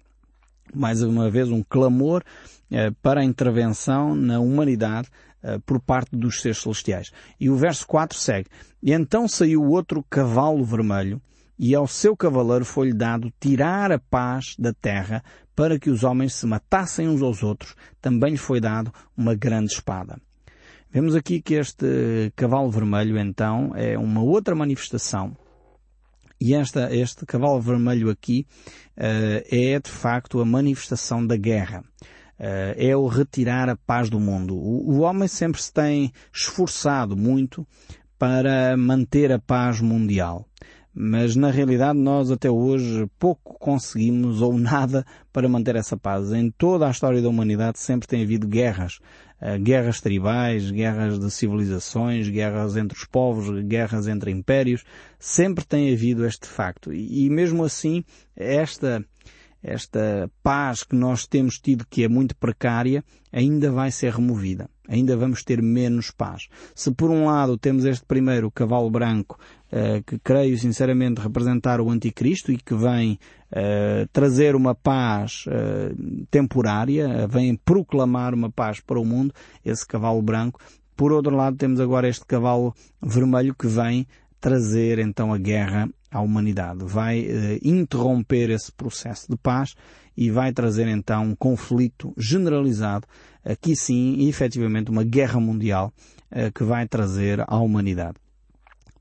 Mais 0.75 1.03
uma 1.03 1.31
vez 1.31 1.51
um 1.51 1.63
clamor 1.63 2.23
uh, 2.71 2.95
para 3.03 3.21
a 3.21 3.25
intervenção 3.25 4.15
na 4.15 4.41
humanidade 4.41 5.09
uh, 5.43 5.61
por 5.61 5.81
parte 5.81 6.17
dos 6.17 6.41
seres 6.41 6.59
celestiais. 6.59 7.11
E 7.39 7.49
o 7.49 7.57
verso 7.57 7.87
4 7.87 8.19
segue. 8.19 8.49
E 8.83 8.93
então 8.93 9.27
saiu 9.27 9.65
outro 9.65 10.05
cavalo 10.09 10.65
vermelho, 10.65 11.21
e 11.59 11.75
ao 11.75 11.87
seu 11.87 12.17
cavaleiro 12.17 12.65
foi-lhe 12.65 12.93
dado 12.93 13.33
tirar 13.41 13.91
a 13.91 13.99
paz 13.99 14.55
da 14.59 14.73
terra 14.73 15.23
para 15.55 15.79
que 15.79 15.89
os 15.89 16.05
homens 16.05 16.35
se 16.35 16.47
matassem 16.47 17.09
uns 17.09 17.23
aos 17.23 17.43
outros, 17.43 17.75
também 18.01 18.33
lhe 18.33 18.37
foi 18.37 18.61
dado 18.61 18.93
uma 19.17 19.35
grande 19.35 19.73
espada. 19.73 20.21
Vemos 20.91 21.15
aqui 21.15 21.41
que 21.41 21.55
este 21.55 22.33
cavalo 22.37 22.71
vermelho, 22.71 23.19
então, 23.19 23.73
é 23.75 23.99
uma 23.99 24.23
outra 24.23 24.55
manifestação. 24.55 25.37
E 26.41 26.55
esta, 26.55 26.95
este 26.95 27.25
cavalo 27.25 27.61
vermelho 27.61 28.11
aqui 28.11 28.47
uh, 28.97 29.43
é, 29.51 29.79
de 29.81 29.91
facto, 29.91 30.41
a 30.41 30.45
manifestação 30.45 31.27
da 31.27 31.37
guerra. 31.37 31.83
Uh, 32.39 32.77
é 32.77 32.95
o 32.95 33.07
retirar 33.07 33.69
a 33.69 33.77
paz 33.77 34.11
do 34.11 34.21
mundo. 34.21 34.55
O, 34.55 34.97
o 34.97 35.01
homem 35.01 35.27
sempre 35.27 35.63
se 35.63 35.73
tem 35.73 36.13
esforçado 36.33 37.17
muito 37.17 37.67
para 38.19 38.77
manter 38.77 39.33
a 39.33 39.39
paz 39.39 39.81
mundial 39.81 40.47
mas 40.99 41.37
na 41.37 41.51
realidade 41.51 41.99
nós 41.99 42.31
até 42.31 42.51
hoje 42.51 43.07
pouco 43.19 43.59
conseguimos 43.59 44.41
ou 44.41 44.57
nada 44.57 45.05
para 45.31 45.47
manter 45.47 45.77
essa 45.77 45.95
paz. 45.95 46.33
Em 46.33 46.51
toda 46.51 46.87
a 46.87 46.91
história 46.91 47.21
da 47.21 47.29
humanidade 47.29 47.79
sempre 47.79 48.09
tem 48.09 48.23
havido 48.23 48.49
guerras. 48.49 48.99
Uh, 49.41 49.59
guerras 49.63 50.01
tribais, 50.01 50.71
guerras 50.71 51.19
de 51.19 51.31
civilizações, 51.31 52.29
guerras 52.29 52.77
entre 52.77 52.97
os 52.97 53.05
povos, 53.05 53.51
guerras 53.65 54.09
entre 54.09 54.31
impérios. 54.31 54.83
Sempre 55.19 55.65
tem 55.65 55.93
havido 55.93 56.27
este 56.27 56.47
facto. 56.47 56.93
E 56.93 57.29
mesmo 57.29 57.63
assim, 57.63 58.03
esta, 58.35 59.05
esta 59.63 60.31
paz 60.43 60.83
que 60.85 60.95
nós 60.95 61.27
temos 61.27 61.59
tido, 61.59 61.87
que 61.89 62.05
é 62.05 62.09
muito 62.09 62.37
precária, 62.37 63.05
ainda 63.33 63.71
vai 63.71 63.91
ser 63.91 64.13
removida. 64.13 64.69
Ainda 64.89 65.17
vamos 65.17 65.43
ter 65.43 65.61
menos 65.61 66.11
paz. 66.11 66.49
Se 66.75 66.93
por 66.93 67.11
um 67.11 67.27
lado 67.27 67.59
temos 67.59 67.85
este 67.85 68.05
primeiro 68.07 68.51
cavalo 68.51 68.89
branco, 68.89 69.39
uh, 69.73 70.03
que 70.05 70.19
creio 70.19 70.57
sinceramente 70.57 71.21
representar 71.21 71.81
o 71.81 71.91
anticristo 71.91 72.53
e 72.53 72.57
que 72.57 72.75
vem 72.75 73.19
uh, 73.51 74.07
trazer 74.13 74.55
uma 74.55 74.75
paz 74.75 75.45
uh, 75.49 76.27
temporária, 76.31 77.27
vem 77.27 77.57
proclamar 77.57 78.33
uma 78.33 78.51
paz 78.51 78.81
para 78.81 79.01
o 79.01 79.05
mundo, 79.05 79.35
esse 79.65 79.85
cavalo 79.87 80.23
branco. 80.23 80.61
Por 80.97 81.13
outro 81.13 81.35
lado 81.35 81.57
temos 81.57 81.81
agora 81.81 82.09
este 82.09 82.25
cavalo 82.25 82.73
vermelho 83.03 83.55
que 83.55 83.67
vem 83.67 84.07
trazer 84.41 84.99
então 84.99 85.33
a 85.33 85.39
guerra 85.39 85.89
à 86.11 86.21
humanidade, 86.21 86.85
vai 86.85 87.21
uh, 87.21 87.59
interromper 87.63 88.51
esse 88.51 88.73
processo 88.73 89.27
de 89.29 89.37
paz 89.37 89.75
e 90.17 90.31
vai 90.31 90.53
trazer 90.53 90.89
então 90.89 91.25
um 91.25 91.35
conflito 91.35 92.13
generalizado, 92.17 93.07
aqui 93.45 93.77
sim, 93.77 94.29
efetivamente 94.29 94.91
uma 94.91 95.05
guerra 95.05 95.39
mundial 95.41 95.93
uh, 96.31 96.53
que 96.53 96.65
vai 96.65 96.87
trazer 96.87 97.45
à 97.47 97.59
humanidade. 97.59 98.17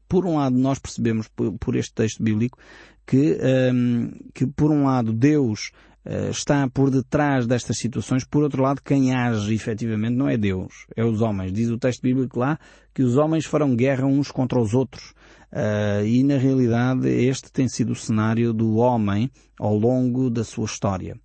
Por 0.07 0.25
um 0.25 0.37
lado, 0.37 0.55
nós 0.55 0.77
percebemos 0.77 1.27
por, 1.27 1.75
este 1.75 1.93
texto 1.93 2.21
bíblico 2.21 2.57
que, 3.05 3.37
ehm, 3.39 4.11
que 4.33 4.45
por 4.45 4.71
um 4.71 4.85
lado 4.85 5.11
Deus 5.11 5.71
uh, 6.05 6.29
está 6.29 6.69
por 6.69 6.91
detrás 6.91 7.47
destas 7.47 7.77
situações, 7.77 8.23
por 8.23 8.43
outro 8.43 8.61
lado 8.61 8.81
quem 8.83 9.13
age 9.15 9.53
efetivamente 9.53 10.15
não 10.15 10.29
é 10.29 10.37
Deus, 10.37 10.85
é 10.95 11.03
os 11.03 11.21
homens. 11.21 11.51
Diz 11.51 11.69
o 11.69 11.77
texto 11.77 12.01
bíblico 12.01 12.39
lá 12.39 12.59
que 12.93 13.03
os 13.03 13.17
homens 13.17 13.45
farão 13.45 13.75
guerra 13.75 14.05
uns 14.05 14.31
contra 14.31 14.59
os 14.59 14.73
outros. 14.73 15.13
Uh, 15.55 16.05
e 16.05 16.21
na 16.21 16.35
realidade 16.35 17.07
este 17.07 17.49
tem 17.49 17.65
sido 17.69 17.93
o 17.93 17.95
cenário 17.95 18.51
do 18.51 18.75
homem 18.75 19.31
ao 19.57 19.73
longo 19.73 20.29
da 20.29 20.43
sua 20.43 20.65
história. 20.65 21.15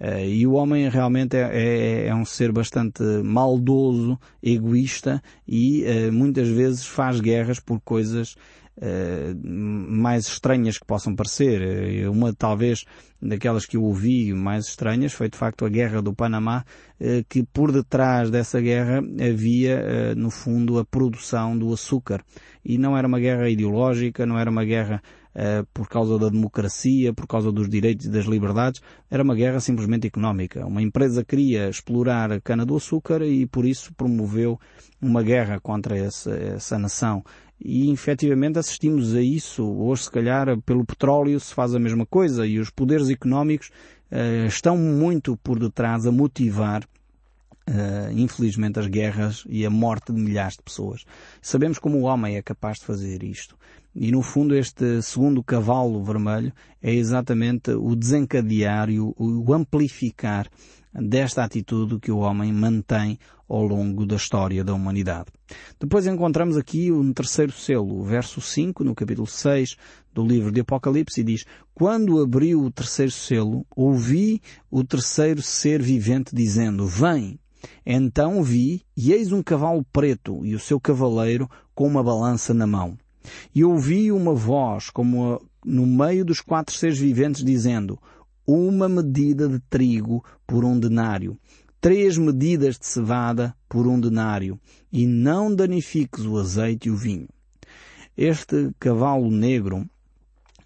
Uh, 0.00 0.26
e 0.26 0.44
o 0.44 0.54
homem 0.54 0.88
realmente 0.88 1.36
é, 1.36 1.50
é, 1.52 2.06
é, 2.08 2.14
um 2.14 2.24
ser 2.24 2.50
bastante 2.50 3.00
maldoso, 3.22 4.18
egoísta 4.42 5.22
e 5.46 5.84
uh, 5.84 6.12
muitas 6.12 6.48
vezes 6.48 6.84
faz 6.84 7.20
guerras 7.20 7.60
por 7.60 7.80
coisas 7.80 8.34
mais 9.42 10.26
estranhas 10.26 10.78
que 10.78 10.86
possam 10.86 11.14
parecer. 11.14 12.08
Uma 12.08 12.32
talvez 12.32 12.84
daquelas 13.20 13.64
que 13.64 13.76
eu 13.76 13.82
ouvi 13.82 14.32
mais 14.34 14.66
estranhas 14.66 15.12
foi 15.12 15.28
de 15.30 15.38
facto 15.38 15.64
a 15.64 15.68
guerra 15.68 16.02
do 16.02 16.12
Panamá, 16.12 16.64
que 17.28 17.42
por 17.42 17.72
detrás 17.72 18.30
dessa 18.30 18.60
guerra 18.60 18.98
havia 18.98 20.14
no 20.14 20.30
fundo 20.30 20.78
a 20.78 20.84
produção 20.84 21.56
do 21.56 21.72
açúcar. 21.72 22.22
E 22.64 22.76
não 22.76 22.96
era 22.96 23.08
uma 23.08 23.18
guerra 23.18 23.48
ideológica, 23.48 24.26
não 24.26 24.38
era 24.38 24.50
uma 24.50 24.64
guerra 24.64 25.02
por 25.74 25.86
causa 25.88 26.18
da 26.18 26.30
democracia, 26.30 27.12
por 27.12 27.26
causa 27.26 27.52
dos 27.52 27.68
direitos 27.68 28.06
e 28.06 28.10
das 28.10 28.24
liberdades, 28.24 28.80
era 29.10 29.22
uma 29.22 29.34
guerra 29.34 29.60
simplesmente 29.60 30.06
económica. 30.06 30.66
Uma 30.66 30.80
empresa 30.80 31.24
queria 31.24 31.68
explorar 31.68 32.32
a 32.32 32.40
cana-do-açúcar 32.40 33.22
e 33.22 33.46
por 33.46 33.66
isso 33.66 33.92
promoveu 33.94 34.58
uma 35.00 35.22
guerra 35.22 35.60
contra 35.60 35.96
essa, 35.96 36.30
essa 36.30 36.78
nação. 36.78 37.22
E 37.60 37.90
efetivamente 37.90 38.58
assistimos 38.58 39.14
a 39.14 39.22
isso. 39.22 39.64
Hoje, 39.64 40.04
se 40.04 40.10
calhar, 40.10 40.60
pelo 40.62 40.84
petróleo 40.84 41.40
se 41.40 41.54
faz 41.54 41.74
a 41.74 41.78
mesma 41.78 42.04
coisa 42.04 42.46
e 42.46 42.58
os 42.58 42.70
poderes 42.70 43.08
económicos 43.08 43.70
uh, 44.10 44.46
estão 44.46 44.76
muito 44.76 45.36
por 45.38 45.58
detrás 45.58 46.06
a 46.06 46.12
motivar 46.12 46.86
Uh, 47.68 48.12
infelizmente 48.12 48.78
as 48.78 48.86
guerras 48.86 49.42
e 49.48 49.66
a 49.66 49.70
morte 49.70 50.12
de 50.12 50.20
milhares 50.20 50.54
de 50.54 50.62
pessoas. 50.62 51.04
Sabemos 51.42 51.80
como 51.80 51.98
o 51.98 52.02
homem 52.02 52.36
é 52.36 52.40
capaz 52.40 52.78
de 52.78 52.84
fazer 52.84 53.24
isto. 53.24 53.56
E 53.92 54.12
no 54.12 54.22
fundo 54.22 54.54
este 54.54 55.02
segundo 55.02 55.42
cavalo 55.42 56.00
vermelho 56.04 56.52
é 56.80 56.94
exatamente 56.94 57.72
o 57.72 57.96
desencadear 57.96 58.88
o, 58.90 59.14
o 59.18 59.52
amplificar 59.52 60.48
desta 61.00 61.44
atitude 61.44 61.98
que 61.98 62.10
o 62.10 62.18
homem 62.18 62.52
mantém 62.52 63.18
ao 63.48 63.62
longo 63.62 64.04
da 64.04 64.16
história 64.16 64.64
da 64.64 64.74
humanidade. 64.74 65.26
Depois 65.78 66.06
encontramos 66.06 66.56
aqui 66.56 66.90
um 66.90 67.12
terceiro 67.12 67.52
selo, 67.52 68.00
o 68.00 68.04
verso 68.04 68.40
5, 68.40 68.82
no 68.82 68.94
capítulo 68.94 69.26
6 69.26 69.76
do 70.12 70.26
livro 70.26 70.50
de 70.50 70.60
Apocalipse, 70.60 71.20
e 71.20 71.24
diz, 71.24 71.44
Quando 71.74 72.20
abriu 72.20 72.62
o 72.62 72.70
terceiro 72.70 73.12
selo, 73.12 73.66
ouvi 73.76 74.40
o 74.70 74.82
terceiro 74.82 75.42
ser 75.42 75.80
vivente 75.82 76.34
dizendo, 76.34 76.86
Vem! 76.86 77.38
Então 77.84 78.42
vi, 78.42 78.82
e 78.96 79.12
eis 79.12 79.32
um 79.32 79.42
cavalo 79.42 79.84
preto, 79.92 80.44
e 80.44 80.54
o 80.54 80.60
seu 80.60 80.80
cavaleiro 80.80 81.48
com 81.74 81.86
uma 81.86 82.02
balança 82.02 82.54
na 82.54 82.66
mão. 82.66 82.96
E 83.54 83.64
ouvi 83.64 84.10
uma 84.12 84.34
voz, 84.34 84.90
como 84.90 85.40
no 85.64 85.84
meio 85.84 86.24
dos 86.24 86.40
quatro 86.40 86.74
seres 86.74 86.98
viventes, 86.98 87.44
dizendo, 87.44 87.98
uma 88.46 88.88
medida 88.88 89.48
de 89.48 89.58
trigo 89.58 90.24
por 90.46 90.64
um 90.64 90.78
denário, 90.78 91.38
três 91.80 92.16
medidas 92.16 92.78
de 92.78 92.86
cevada 92.86 93.54
por 93.68 93.86
um 93.86 93.98
denário, 93.98 94.60
e 94.92 95.06
não 95.06 95.54
danifiques 95.54 96.24
o 96.24 96.38
azeite 96.38 96.88
e 96.88 96.90
o 96.90 96.96
vinho. 96.96 97.28
Este 98.16 98.70
cavalo 98.78 99.30
negro, 99.30 99.88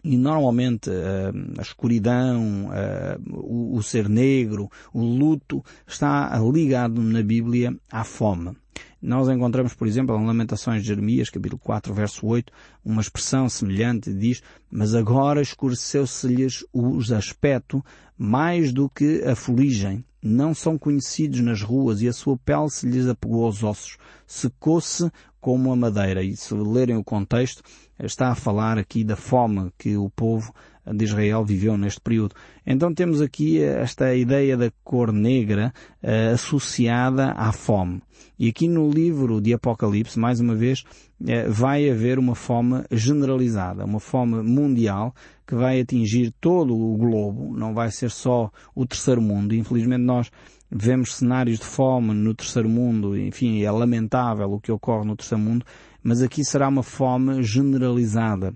e 0.02 0.16
normalmente 0.16 0.90
uh, 0.90 1.58
a 1.58 1.62
escuridão, 1.62 2.68
uh, 2.68 3.76
o, 3.76 3.82
ser 3.82 4.08
negro, 4.08 4.70
o 4.92 5.00
luto, 5.00 5.64
está 5.86 6.38
ligado 6.52 7.02
na 7.02 7.22
Bíblia 7.22 7.76
à 7.90 8.04
fome. 8.04 8.56
Nós 9.02 9.28
encontramos, 9.28 9.72
por 9.72 9.88
exemplo, 9.88 10.14
em 10.16 10.26
Lamentações 10.26 10.82
de 10.82 10.88
Jeremias, 10.88 11.30
capítulo 11.30 11.58
4, 11.58 11.94
verso 11.94 12.26
8, 12.26 12.52
uma 12.84 13.00
expressão 13.00 13.48
semelhante, 13.48 14.12
diz, 14.12 14.42
mas 14.70 14.94
agora 14.94 15.40
escureceu-se-lhes 15.40 16.64
o 16.72 16.98
aspecto 17.14 17.82
mais 18.18 18.72
do 18.72 18.90
que 18.90 19.22
a 19.24 19.34
fuligem. 19.34 20.04
Não 20.22 20.54
são 20.54 20.76
conhecidos 20.76 21.40
nas 21.40 21.62
ruas 21.62 22.02
e 22.02 22.08
a 22.08 22.12
sua 22.12 22.36
pele 22.36 22.70
se 22.70 22.86
lhes 22.86 23.06
apegou 23.06 23.44
aos 23.44 23.62
ossos. 23.62 23.96
Secou-se 24.26 25.10
como 25.40 25.72
a 25.72 25.76
madeira. 25.76 26.22
E 26.22 26.36
se 26.36 26.54
lerem 26.54 26.96
o 26.96 27.04
contexto, 27.04 27.62
está 27.98 28.28
a 28.28 28.34
falar 28.34 28.78
aqui 28.78 29.02
da 29.02 29.16
fome 29.16 29.70
que 29.78 29.96
o 29.96 30.10
povo 30.10 30.52
de 30.86 31.04
Israel 31.04 31.44
viveu 31.44 31.76
neste 31.76 32.00
período. 32.00 32.34
Então 32.66 32.92
temos 32.92 33.20
aqui 33.20 33.62
esta 33.62 34.14
ideia 34.14 34.56
da 34.56 34.70
cor 34.82 35.12
negra 35.12 35.72
uh, 36.02 36.34
associada 36.34 37.32
à 37.32 37.52
fome. 37.52 38.02
E 38.38 38.48
aqui 38.48 38.68
no 38.68 38.90
livro 38.90 39.40
de 39.40 39.52
Apocalipse, 39.52 40.18
mais 40.18 40.40
uma 40.40 40.54
vez, 40.54 40.84
uh, 41.20 41.50
vai 41.50 41.88
haver 41.88 42.18
uma 42.18 42.34
fome 42.34 42.84
generalizada, 42.90 43.84
uma 43.84 44.00
fome 44.00 44.42
mundial 44.42 45.14
que 45.50 45.56
vai 45.56 45.80
atingir 45.80 46.32
todo 46.40 46.72
o 46.72 46.96
globo, 46.96 47.52
não 47.58 47.74
vai 47.74 47.90
ser 47.90 48.08
só 48.08 48.52
o 48.72 48.86
terceiro 48.86 49.20
mundo. 49.20 49.52
Infelizmente 49.52 50.04
nós 50.04 50.30
vemos 50.70 51.16
cenários 51.16 51.58
de 51.58 51.64
fome 51.64 52.14
no 52.14 52.32
terceiro 52.32 52.68
mundo, 52.68 53.18
enfim, 53.18 53.60
é 53.60 53.68
lamentável 53.68 54.52
o 54.52 54.60
que 54.60 54.70
ocorre 54.70 55.04
no 55.04 55.16
terceiro 55.16 55.42
mundo, 55.42 55.66
mas 56.04 56.22
aqui 56.22 56.44
será 56.44 56.68
uma 56.68 56.84
fome 56.84 57.42
generalizada. 57.42 58.54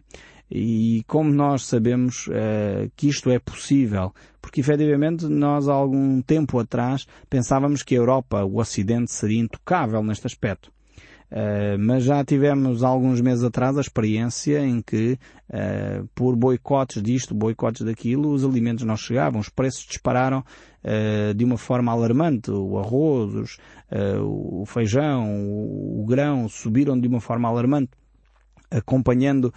E 0.48 1.02
como 1.08 1.32
nós 1.32 1.66
sabemos 1.66 2.28
uh, 2.28 2.88
que 2.94 3.08
isto 3.08 3.28
é 3.28 3.40
possível, 3.40 4.14
porque 4.40 4.60
efetivamente 4.60 5.26
nós 5.26 5.68
há 5.68 5.72
algum 5.72 6.22
tempo 6.22 6.60
atrás 6.60 7.08
pensávamos 7.28 7.82
que 7.82 7.96
a 7.96 7.98
Europa, 7.98 8.44
o 8.44 8.60
Ocidente, 8.60 9.10
seria 9.10 9.40
intocável 9.40 10.00
neste 10.00 10.28
aspecto. 10.28 10.70
Uh, 11.34 11.76
mas 11.80 12.04
já 12.04 12.24
tivemos 12.24 12.84
alguns 12.84 13.20
meses 13.20 13.42
atrás 13.42 13.76
a 13.76 13.80
experiência 13.80 14.64
em 14.64 14.80
que, 14.80 15.18
uh, 15.50 16.08
por 16.14 16.36
boicotes 16.36 17.02
disto, 17.02 17.34
boicotes 17.34 17.82
daquilo, 17.82 18.30
os 18.30 18.44
alimentos 18.44 18.84
não 18.84 18.96
chegavam, 18.96 19.40
os 19.40 19.48
preços 19.48 19.84
dispararam 19.84 20.44
uh, 20.84 21.34
de 21.34 21.44
uma 21.44 21.56
forma 21.56 21.90
alarmante. 21.90 22.52
O 22.52 22.78
arroz, 22.78 23.34
os, 23.34 23.58
o 24.22 24.64
feijão, 24.64 25.44
o, 25.44 26.02
o, 26.02 26.06
grão 26.06 26.48
subiram 26.48 26.96
de 26.96 27.08
uma 27.08 27.20
forma 27.20 27.48
alarmante, 27.48 27.90
acompanhando 28.70 29.52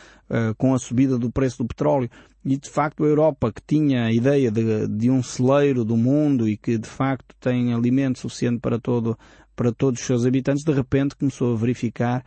com 0.57 0.73
a 0.73 0.79
subida 0.79 1.17
do 1.17 1.31
preço 1.31 1.59
do 1.59 1.67
petróleo. 1.67 2.09
E 2.45 2.57
de 2.57 2.69
facto 2.69 3.03
a 3.03 3.07
Europa, 3.07 3.51
que 3.51 3.61
tinha 3.65 4.05
a 4.05 4.11
ideia 4.11 4.51
de, 4.51 4.87
de 4.87 5.09
um 5.09 5.21
celeiro 5.23 5.83
do 5.83 5.97
mundo 5.97 6.47
e 6.47 6.55
que 6.55 6.77
de 6.77 6.87
facto 6.87 7.35
tem 7.39 7.73
alimento 7.73 8.19
suficiente 8.19 8.59
para 8.59 8.79
todo 8.79 9.17
para 9.57 9.71
todos 9.71 9.99
os 9.99 10.05
seus 10.05 10.23
habitantes, 10.23 10.63
de 10.63 10.71
repente 10.71 11.15
começou 11.15 11.53
a 11.53 11.57
verificar 11.57 12.23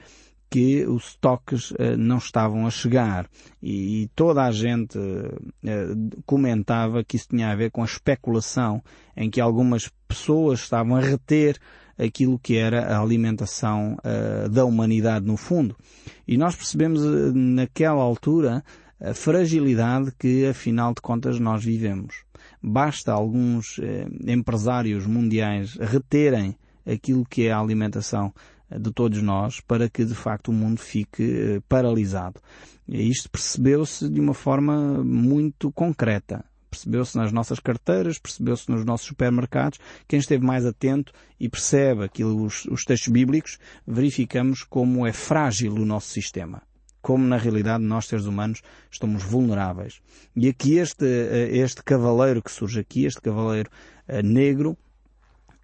que 0.50 0.84
os 0.84 1.10
estoques 1.10 1.70
uh, 1.70 1.96
não 1.96 2.18
estavam 2.18 2.66
a 2.66 2.70
chegar 2.70 3.28
e, 3.62 4.10
toda 4.16 4.42
a 4.42 4.50
gente 4.50 4.98
uh, 4.98 6.22
comentava 6.26 7.04
que 7.04 7.16
isso 7.16 7.28
tinha 7.28 7.52
a 7.52 7.54
ver 7.54 7.70
com 7.70 7.82
a 7.82 7.86
especulação 7.86 8.82
em 9.16 9.30
que 9.30 9.40
algumas 9.40 9.88
pessoas 10.08 10.58
estavam 10.58 10.96
a 10.96 11.00
reter 11.00 11.56
aquilo 11.96 12.36
que 12.36 12.56
era 12.56 12.86
a 12.86 13.00
alimentação 13.00 13.94
da 14.50 14.64
humanidade 14.64 15.26
no 15.26 15.36
fundo. 15.36 15.76
E 16.26 16.38
nós 16.38 16.56
percebemos 16.56 17.02
naquela 17.34 18.02
altura 18.02 18.64
a 18.98 19.12
fragilidade 19.12 20.10
que 20.18 20.46
afinal 20.46 20.94
de 20.94 21.02
contas 21.02 21.38
nós 21.38 21.62
vivemos. 21.62 22.24
Basta 22.62 23.12
alguns 23.12 23.78
empresários 24.26 25.06
mundiais 25.06 25.74
reterem 25.74 26.56
aquilo 26.86 27.24
que 27.24 27.46
é 27.46 27.52
a 27.52 27.58
alimentação 27.58 28.32
eh, 28.70 28.78
de 28.78 28.92
todos 28.92 29.20
nós 29.22 29.60
para 29.60 29.88
que 29.88 30.04
de 30.04 30.14
facto 30.14 30.48
o 30.48 30.52
mundo 30.52 30.80
fique 30.80 31.22
eh, 31.22 31.62
paralisado. 31.68 32.40
E 32.88 33.08
isto 33.08 33.30
percebeu-se 33.30 34.08
de 34.08 34.20
uma 34.20 34.34
forma 34.34 35.02
muito 35.04 35.70
concreta. 35.72 36.44
Percebeu-se 36.70 37.16
nas 37.16 37.32
nossas 37.32 37.58
carteiras, 37.58 38.18
percebeu-se 38.18 38.70
nos 38.70 38.84
nossos 38.84 39.08
supermercados. 39.08 39.78
Quem 40.06 40.20
esteve 40.20 40.44
mais 40.44 40.64
atento 40.64 41.12
e 41.38 41.48
percebe 41.48 42.04
aquilo, 42.04 42.44
os, 42.44 42.64
os 42.66 42.84
textos 42.84 43.12
bíblicos, 43.12 43.58
verificamos 43.86 44.62
como 44.62 45.04
é 45.04 45.12
frágil 45.12 45.74
o 45.74 45.84
nosso 45.84 46.08
sistema 46.08 46.62
como 47.02 47.26
na 47.26 47.38
realidade 47.38 47.82
nós 47.82 48.06
seres 48.06 48.26
humanos 48.26 48.60
estamos 48.90 49.22
vulneráveis. 49.22 50.02
E 50.36 50.50
aqui 50.50 50.76
este, 50.76 51.06
eh, 51.06 51.48
este 51.56 51.82
cavaleiro 51.82 52.42
que 52.42 52.50
surge 52.50 52.80
aqui, 52.80 53.06
este 53.06 53.22
cavaleiro 53.22 53.70
negro, 54.22 54.76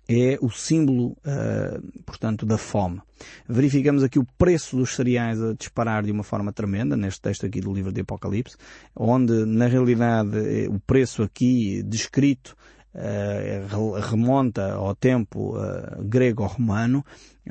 é 0.08 0.38
o 0.40 0.50
símbolo, 0.50 1.16
uh, 1.26 2.02
portanto, 2.04 2.46
da 2.46 2.56
fome. 2.56 3.00
Verificamos 3.48 4.02
aqui 4.02 4.18
o 4.18 4.26
preço 4.38 4.76
dos 4.76 4.94
cereais 4.94 5.42
a 5.42 5.52
disparar 5.54 6.04
de 6.04 6.12
uma 6.12 6.22
forma 6.22 6.52
tremenda, 6.52 6.96
neste 6.96 7.20
texto 7.20 7.46
aqui 7.46 7.60
do 7.60 7.72
livro 7.72 7.92
de 7.92 8.02
Apocalipse, 8.02 8.56
onde, 8.94 9.44
na 9.44 9.66
realidade, 9.66 10.36
eh, 10.36 10.68
o 10.68 10.78
preço 10.78 11.22
aqui 11.22 11.82
descrito 11.82 12.56
remonta 14.10 14.72
ao 14.72 14.94
tempo 14.94 15.56
uh, 15.56 16.02
grego-romano, 16.02 17.04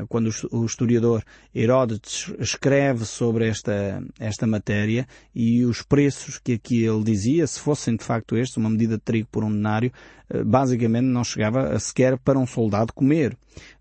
quando 0.09 0.29
o 0.51 0.65
historiador 0.65 1.23
Heródoto 1.53 2.09
escreve 2.39 3.05
sobre 3.05 3.47
esta, 3.47 4.03
esta 4.19 4.45
matéria 4.45 5.07
e 5.33 5.63
os 5.63 5.81
preços 5.81 6.37
que 6.37 6.53
aqui 6.53 6.83
ele 6.83 7.03
dizia, 7.03 7.47
se 7.47 7.59
fossem 7.59 7.95
de 7.95 8.03
facto 8.03 8.35
estes, 8.35 8.57
uma 8.57 8.69
medida 8.69 8.97
de 8.97 9.03
trigo 9.03 9.29
por 9.31 9.43
um 9.43 9.51
denário, 9.51 9.91
basicamente 10.45 11.05
não 11.05 11.23
chegava 11.23 11.79
sequer 11.79 12.17
para 12.17 12.37
um 12.37 12.45
soldado 12.45 12.91
comer 12.91 13.37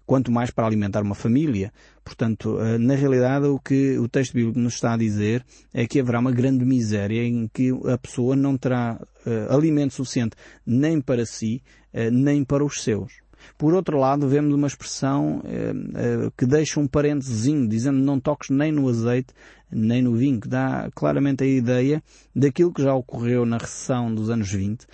quanto 0.06 0.30
mais 0.30 0.50
para 0.50 0.66
alimentar 0.66 1.02
uma 1.02 1.14
família. 1.14 1.72
Portanto, 2.04 2.58
na 2.78 2.94
realidade, 2.94 3.46
o 3.46 3.58
que 3.58 3.98
o 3.98 4.08
texto 4.08 4.34
bíblico 4.34 4.58
nos 4.58 4.74
está 4.74 4.94
a 4.94 4.96
dizer 4.98 5.44
é 5.72 5.86
que 5.86 5.98
haverá 5.98 6.20
uma 6.20 6.32
grande 6.32 6.64
miséria 6.64 7.22
em 7.22 7.48
que 7.48 7.70
a 7.90 7.96
pessoa 7.96 8.36
não 8.36 8.56
terá 8.56 9.00
uh, 9.26 9.54
alimento 9.54 9.94
suficiente 9.94 10.36
nem 10.66 11.00
para 11.00 11.24
si, 11.24 11.62
uh, 11.92 12.10
nem 12.10 12.44
para 12.44 12.64
os 12.64 12.82
seus. 12.82 13.23
Por 13.56 13.74
outro 13.74 13.98
lado, 13.98 14.28
vemos 14.28 14.54
uma 14.54 14.66
expressão 14.66 15.38
uh, 15.38 16.32
que 16.36 16.46
deixa 16.46 16.80
um 16.80 16.86
parênteses 16.86 17.44
dizendo 17.68 17.98
não 17.98 18.18
toques 18.20 18.50
nem 18.50 18.72
no 18.72 18.88
azeite, 18.88 19.32
nem 19.70 20.02
no 20.02 20.14
vinho, 20.14 20.40
que 20.40 20.48
dá 20.48 20.88
claramente 20.94 21.42
a 21.42 21.46
ideia 21.46 22.02
daquilo 22.34 22.72
que 22.72 22.82
já 22.82 22.94
ocorreu 22.94 23.44
na 23.44 23.58
recessão 23.58 24.14
dos 24.14 24.30
anos 24.30 24.50
20, 24.52 24.86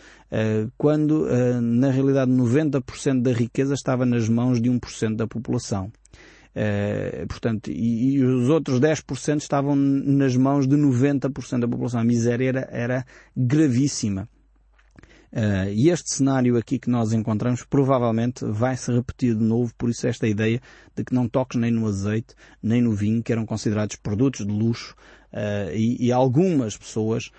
quando, 0.78 1.26
na 1.60 1.90
realidade, 1.90 2.30
90% 2.30 3.20
da 3.20 3.30
riqueza 3.30 3.74
estava 3.74 4.06
nas 4.06 4.26
mãos 4.26 4.58
de 4.58 4.70
1% 4.70 5.16
da 5.16 5.26
população. 5.26 5.92
Uh, 6.50 7.26
portanto, 7.28 7.70
e, 7.70 8.16
e, 8.16 8.24
os 8.24 8.48
outros 8.48 8.80
10% 8.80 9.38
estavam 9.38 9.76
nas 9.76 10.34
mãos 10.36 10.66
de 10.66 10.76
90% 10.76 11.60
da 11.60 11.68
população. 11.68 12.00
A 12.00 12.04
miséria 12.04 12.48
era, 12.48 12.68
era 12.72 13.06
gravíssima. 13.36 14.28
Uh, 15.32 15.70
e 15.72 15.90
este 15.90 16.12
cenário 16.12 16.56
aqui 16.56 16.76
que 16.76 16.90
nós 16.90 17.12
encontramos 17.12 17.62
provavelmente 17.62 18.44
vai 18.44 18.76
se 18.76 18.92
repetir 18.92 19.36
de 19.36 19.44
novo, 19.44 19.72
por 19.78 19.88
isso 19.88 20.06
esta 20.08 20.26
ideia 20.26 20.60
de 20.96 21.04
que 21.04 21.14
não 21.14 21.28
toques 21.28 21.58
nem 21.58 21.70
no 21.70 21.86
azeite, 21.86 22.34
nem 22.60 22.82
no 22.82 22.92
vinho, 22.92 23.22
que 23.22 23.32
eram 23.32 23.46
considerados 23.46 23.94
produtos 23.94 24.44
de 24.44 24.52
luxo, 24.52 24.96
uh, 25.32 25.72
e, 25.72 26.04
e, 26.04 26.10
algumas 26.10 26.76
pessoas 26.76 27.30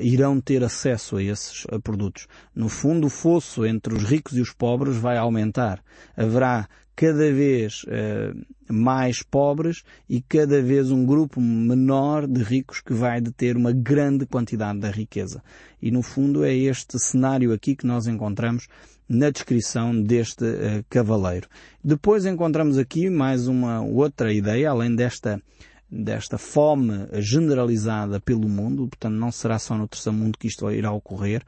irão 0.00 0.40
ter 0.40 0.64
acesso 0.64 1.16
a 1.16 1.22
esses 1.22 1.66
produtos. 1.82 2.26
No 2.54 2.68
fundo, 2.68 3.08
o 3.08 3.10
fosso 3.10 3.66
entre 3.66 3.94
os 3.94 4.04
ricos 4.04 4.36
e 4.36 4.40
os 4.40 4.52
pobres 4.52 4.96
vai 4.96 5.16
aumentar. 5.16 5.82
Haverá 6.16 6.68
cada 6.96 7.30
vez 7.30 7.84
uh, 7.84 8.72
mais 8.72 9.22
pobres 9.22 9.82
e 10.08 10.22
cada 10.22 10.62
vez 10.62 10.90
um 10.90 11.04
grupo 11.04 11.40
menor 11.40 12.26
de 12.26 12.42
ricos 12.42 12.80
que 12.80 12.94
vai 12.94 13.20
deter 13.20 13.54
uma 13.54 13.70
grande 13.70 14.24
quantidade 14.24 14.80
da 14.80 14.90
riqueza. 14.90 15.42
E 15.80 15.90
no 15.90 16.02
fundo 16.02 16.42
é 16.42 16.54
este 16.54 16.98
cenário 16.98 17.52
aqui 17.52 17.76
que 17.76 17.86
nós 17.86 18.06
encontramos 18.06 18.66
na 19.06 19.30
descrição 19.30 20.00
deste 20.02 20.44
uh, 20.44 20.84
cavaleiro. 20.88 21.48
Depois 21.84 22.24
encontramos 22.24 22.78
aqui 22.78 23.10
mais 23.10 23.46
uma 23.46 23.82
outra 23.82 24.32
ideia, 24.32 24.70
além 24.70 24.96
desta 24.96 25.40
desta 25.90 26.36
fome 26.36 27.06
generalizada 27.14 28.20
pelo 28.20 28.48
mundo, 28.48 28.88
portanto 28.88 29.14
não 29.14 29.30
será 29.30 29.58
só 29.58 29.76
no 29.76 29.86
terceiro 29.86 30.18
mundo 30.18 30.38
que 30.38 30.48
isto 30.48 30.70
irá 30.70 30.90
ocorrer, 30.92 31.44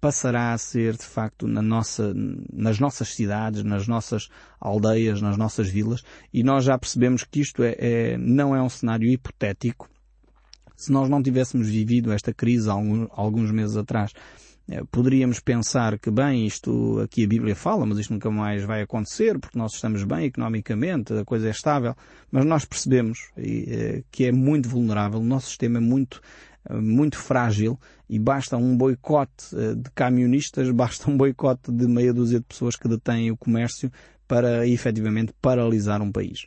passará 0.00 0.52
a 0.52 0.58
ser 0.58 0.96
de 0.96 1.04
facto 1.04 1.46
na 1.48 1.60
nossa, 1.60 2.12
nas 2.52 2.78
nossas 2.78 3.08
cidades, 3.14 3.64
nas 3.64 3.88
nossas 3.88 4.28
aldeias, 4.60 5.20
nas 5.20 5.36
nossas 5.36 5.68
vilas, 5.68 6.02
e 6.32 6.42
nós 6.42 6.64
já 6.64 6.78
percebemos 6.78 7.24
que 7.24 7.40
isto 7.40 7.62
é, 7.62 7.74
é 7.78 8.18
não 8.18 8.54
é 8.54 8.62
um 8.62 8.68
cenário 8.68 9.08
hipotético. 9.08 9.88
Se 10.76 10.92
nós 10.92 11.08
não 11.08 11.22
tivéssemos 11.22 11.68
vivido 11.68 12.12
esta 12.12 12.32
crise 12.32 12.68
alguns, 12.68 13.50
meses 13.50 13.76
atrás, 13.76 14.12
poderíamos 14.90 15.40
pensar 15.40 15.98
que, 15.98 16.10
bem, 16.10 16.46
isto 16.46 17.00
aqui 17.00 17.24
a 17.24 17.28
Bíblia 17.28 17.54
fala, 17.54 17.84
mas 17.84 17.98
isto 17.98 18.12
nunca 18.12 18.30
mais 18.30 18.64
vai 18.64 18.82
acontecer 18.82 19.38
porque 19.38 19.58
nós 19.58 19.74
estamos 19.74 20.04
bem 20.04 20.26
economicamente, 20.26 21.12
a 21.12 21.24
coisa 21.24 21.48
é 21.48 21.50
estável, 21.50 21.94
mas 22.30 22.46
nós 22.46 22.64
percebemos 22.64 23.30
eh, 23.36 24.02
que 24.10 24.24
é 24.24 24.32
muito 24.32 24.68
vulnerável, 24.68 25.20
o 25.20 25.24
nosso 25.24 25.48
sistema 25.48 25.78
é 25.78 25.80
muito, 25.80 26.20
eh, 26.68 26.74
muito 26.74 27.18
frágil 27.18 27.78
e 28.08 28.18
basta 28.18 28.56
um 28.56 28.74
boicote 28.74 29.54
de 29.76 29.90
camionistas, 29.94 30.70
basta 30.72 31.10
um 31.10 31.16
boicote 31.16 31.70
de 31.70 31.86
meia 31.86 32.14
dúzia 32.14 32.38
de 32.38 32.46
pessoas 32.46 32.74
que 32.74 32.88
detêm 32.88 33.30
o 33.30 33.36
comércio 33.36 33.92
para 34.26 34.66
efetivamente 34.66 35.34
paralisar 35.42 36.00
um 36.00 36.10
país. 36.10 36.46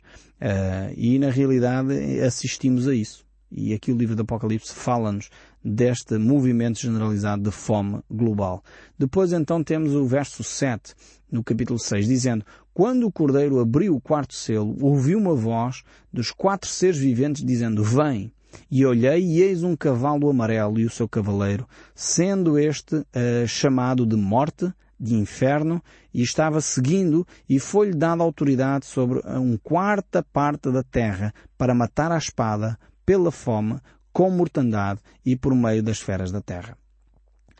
E 0.96 1.16
na 1.20 1.30
realidade 1.30 2.20
assistimos 2.20 2.88
a 2.88 2.94
isso. 2.94 3.24
E 3.50 3.72
aqui 3.72 3.90
o 3.92 3.96
livro 3.96 4.14
do 4.14 4.22
Apocalipse 4.22 4.74
fala-nos 4.74 5.30
deste 5.64 6.16
movimento 6.18 6.80
generalizado 6.80 7.42
de 7.42 7.50
fome 7.50 8.00
global. 8.10 8.62
Depois 8.98 9.32
então 9.32 9.62
temos 9.62 9.94
o 9.94 10.06
verso 10.06 10.42
7 10.42 10.94
no 11.30 11.44
capítulo 11.44 11.78
6 11.78 12.06
dizendo 12.06 12.44
Quando 12.72 13.06
o 13.06 13.12
cordeiro 13.12 13.60
abriu 13.60 13.94
o 13.94 14.00
quarto 14.00 14.34
selo, 14.34 14.76
ouviu 14.80 15.18
uma 15.18 15.34
voz 15.34 15.82
dos 16.12 16.30
quatro 16.30 16.68
seres 16.68 16.98
viventes 16.98 17.44
dizendo 17.44 17.82
Vem! 17.82 18.32
E 18.70 18.84
olhei 18.84 19.22
e 19.22 19.42
eis 19.42 19.62
um 19.62 19.76
cavalo 19.76 20.28
amarelo 20.28 20.80
e 20.80 20.84
o 20.84 20.90
seu 20.90 21.08
cavaleiro, 21.08 21.66
sendo 21.94 22.58
este 22.58 22.96
uh, 22.96 23.46
chamado 23.46 24.06
de 24.06 24.16
morte, 24.16 24.72
de 24.98 25.14
inferno, 25.14 25.82
e 26.12 26.22
estava 26.22 26.60
seguindo, 26.60 27.26
e 27.48 27.60
foi-lhe 27.60 27.94
dada 27.94 28.22
autoridade 28.22 28.86
sobre 28.86 29.20
uma 29.20 29.58
quarta 29.58 30.22
parte 30.32 30.70
da 30.72 30.82
terra 30.82 31.32
para 31.56 31.74
matar 31.74 32.10
a 32.10 32.18
espada, 32.18 32.78
pela 33.06 33.30
fome, 33.30 33.78
com 34.18 34.32
mortandade 34.32 35.00
e 35.24 35.36
por 35.36 35.54
meio 35.54 35.80
das 35.80 36.00
feras 36.00 36.32
da 36.32 36.40
terra. 36.40 36.76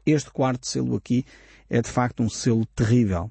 Este 0.04 0.28
quarto 0.28 0.66
selo 0.66 0.96
aqui 0.96 1.24
é 1.70 1.80
de 1.80 1.88
facto 1.88 2.20
um 2.20 2.28
selo 2.28 2.66
terrível. 2.74 3.30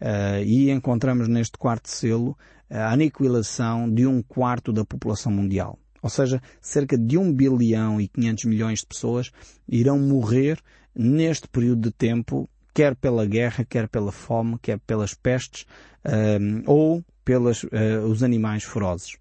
uh, 0.00 0.40
e 0.46 0.70
encontramos 0.70 1.26
neste 1.26 1.58
quarto 1.58 1.88
selo 1.88 2.38
a 2.70 2.92
aniquilação 2.92 3.92
de 3.92 4.06
um 4.06 4.22
quarto 4.22 4.72
da 4.72 4.84
população 4.84 5.32
mundial. 5.32 5.80
Ou 6.00 6.08
seja, 6.08 6.40
cerca 6.60 6.96
de 6.96 7.18
1 7.18 7.34
bilhão 7.34 8.00
e 8.00 8.06
500 8.06 8.44
milhões 8.44 8.78
de 8.78 8.86
pessoas 8.86 9.32
irão 9.68 9.98
morrer 9.98 10.56
neste 10.94 11.48
período 11.48 11.88
de 11.88 11.90
tempo, 11.90 12.48
quer 12.72 12.94
pela 12.94 13.26
guerra, 13.26 13.64
quer 13.64 13.88
pela 13.88 14.12
fome, 14.12 14.56
quer 14.62 14.78
pelas 14.78 15.12
pestes, 15.12 15.66
um, 16.06 16.62
ou 16.66 17.04
pelos 17.30 17.62
uh, 17.62 17.68
os 18.10 18.24
animais 18.24 18.64
ferozes. 18.64 19.12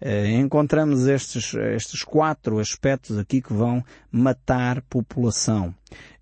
Uh, 0.00 0.40
encontramos 0.40 1.06
estes, 1.06 1.52
estes 1.52 2.02
quatro 2.02 2.58
aspectos 2.58 3.18
aqui 3.18 3.42
que 3.42 3.52
vão 3.52 3.84
matar 4.10 4.80
população. 4.88 5.74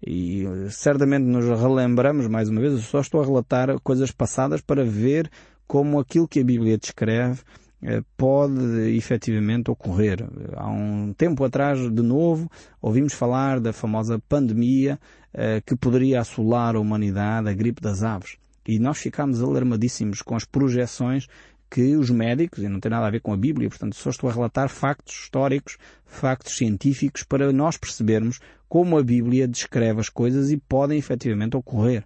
E 0.05 0.45
uh, 0.45 0.69
certamente 0.73 1.23
nos 1.23 1.45
relembramos, 1.45 2.27
mais 2.27 2.49
uma 2.49 2.61
vez, 2.61 2.73
eu 2.73 2.81
só 2.81 2.99
estou 2.99 3.23
a 3.23 3.25
relatar 3.25 3.79
coisas 3.79 4.11
passadas 4.11 4.61
para 4.61 4.85
ver 4.85 5.31
como 5.69 6.01
aquilo 6.01 6.27
que 6.27 6.41
a 6.41 6.45
Bíblia 6.45 6.77
descreve 6.77 7.43
eh, 7.81 8.03
pode 8.17 8.97
efetivamente 8.97 9.71
ocorrer. 9.71 10.27
Há 10.57 10.69
um 10.69 11.13
tempo 11.13 11.45
atrás, 11.45 11.79
de 11.79 12.03
novo, 12.03 12.51
ouvimos 12.83 13.13
falar 13.13 13.61
da 13.61 13.73
famosa 13.73 14.19
pandemia 14.29 14.99
eh, 15.33 15.61
que 15.65 15.77
poderia 15.77 16.21
assolar 16.21 16.75
a 16.75 16.81
humanidade, 16.81 17.49
a 17.49 17.53
gripe 17.53 17.81
das 17.81 18.03
aves. 18.03 18.37
E 18.67 18.79
nós 18.79 18.99
ficámos 18.99 19.43
alarmadíssimos 19.43 20.23
com 20.23 20.35
as 20.35 20.45
projeções 20.45 21.27
que 21.71 21.97
os 21.97 22.11
médicos, 22.11 22.63
e 22.63 22.69
não 22.69 22.81
tem 22.81 22.91
nada 22.91 23.07
a 23.07 23.11
ver 23.11 23.21
com 23.21 23.33
a 23.33 23.37
Bíblia, 23.37 23.69
portanto 23.69 23.97
só 23.97 24.11
estou 24.11 24.31
a 24.31 24.33
relatar 24.33 24.69
factos 24.69 25.15
históricos, 25.15 25.77
factos 26.05 26.57
científicos, 26.57 27.23
para 27.23 27.53
nós 27.53 27.77
percebermos 27.77 28.39
como 28.69 28.99
a 28.99 29.03
Bíblia 29.03 29.49
descreve 29.49 30.01
as 30.01 30.09
coisas 30.09 30.51
e 30.51 30.57
podem 30.57 30.99
efetivamente 30.99 31.57
ocorrer. 31.57 32.05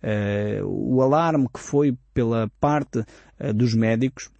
Uh, 0.00 0.64
o 0.64 1.02
alarme 1.02 1.48
que 1.52 1.58
foi 1.58 1.96
pela 2.14 2.48
parte 2.60 3.00
uh, 3.00 3.52
dos 3.52 3.74
médicos 3.74 4.30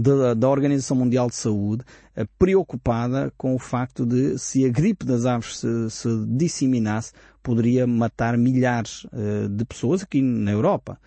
da, 0.00 0.34
da, 0.34 0.48
Organização 0.48 0.96
Mundial 0.96 1.28
de 1.28 1.34
Saúde 1.34 1.84
uh, 2.16 2.26
preocupada 2.38 3.32
com 3.36 3.54
o 3.54 3.58
facto 3.58 4.06
de 4.06 4.38
se 4.38 4.64
a 4.64 4.68
gripe 4.68 5.04
das 5.04 5.26
aves 5.26 5.58
se, 5.58 5.90
se 5.90 6.08
disseminasse 6.26 7.12
poderia 7.42 7.86
matar 7.86 8.36
milhares 8.36 9.06
de 9.50 9.64
pessoas 9.64 10.02
aqui 10.02 10.20
na 10.20 10.50
Europa. 10.50 11.00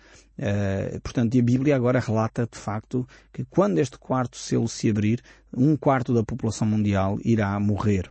portanto, 1.04 1.36
e 1.36 1.38
a 1.38 1.42
Bíblia 1.44 1.76
agora 1.76 2.00
relata 2.00 2.48
de 2.50 2.58
facto 2.58 3.06
que 3.32 3.44
quando 3.44 3.78
este 3.78 3.96
quarto 3.96 4.36
selo 4.36 4.66
se 4.66 4.90
abrir, 4.90 5.22
um 5.56 5.76
quarto 5.76 6.12
da 6.12 6.24
população 6.24 6.66
mundial 6.66 7.20
irá 7.24 7.58
morrer. 7.60 8.10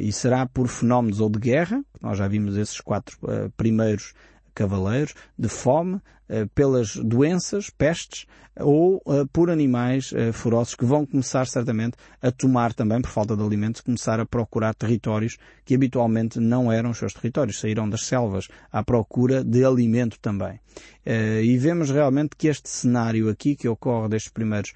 e 0.00 0.10
será 0.10 0.46
por 0.46 0.68
fenómenos 0.68 1.20
ou 1.20 1.28
de 1.28 1.38
guerra, 1.38 1.84
nós 2.00 2.16
já 2.16 2.26
vimos 2.26 2.56
esses 2.56 2.80
quatro 2.80 3.18
primeiros 3.58 4.14
cavaleiros, 4.58 5.14
de 5.38 5.48
fome, 5.48 6.00
eh, 6.28 6.46
pelas 6.52 6.96
doenças, 6.96 7.70
pestes, 7.70 8.26
ou 8.60 9.00
eh, 9.06 9.24
por 9.32 9.50
animais 9.50 10.12
eh, 10.12 10.32
ferozes 10.32 10.74
que 10.74 10.84
vão 10.84 11.06
começar 11.06 11.46
certamente 11.46 11.96
a 12.20 12.32
tomar 12.32 12.74
também, 12.74 13.00
por 13.00 13.08
falta 13.08 13.36
de 13.36 13.42
alimentos, 13.42 13.80
começar 13.80 14.18
a 14.18 14.26
procurar 14.26 14.74
territórios 14.74 15.38
que 15.64 15.76
habitualmente 15.76 16.40
não 16.40 16.72
eram 16.72 16.90
os 16.90 16.98
seus 16.98 17.14
territórios, 17.14 17.60
saíram 17.60 17.88
das 17.88 18.04
selvas 18.04 18.48
à 18.72 18.82
procura 18.82 19.44
de 19.44 19.64
alimento 19.64 20.18
também. 20.20 20.60
E 21.06 21.56
vemos 21.56 21.90
realmente 21.90 22.36
que 22.36 22.48
este 22.48 22.68
cenário 22.68 23.30
aqui 23.30 23.56
que 23.56 23.66
ocorre 23.66 24.10
destes 24.10 24.30
primeiros 24.30 24.74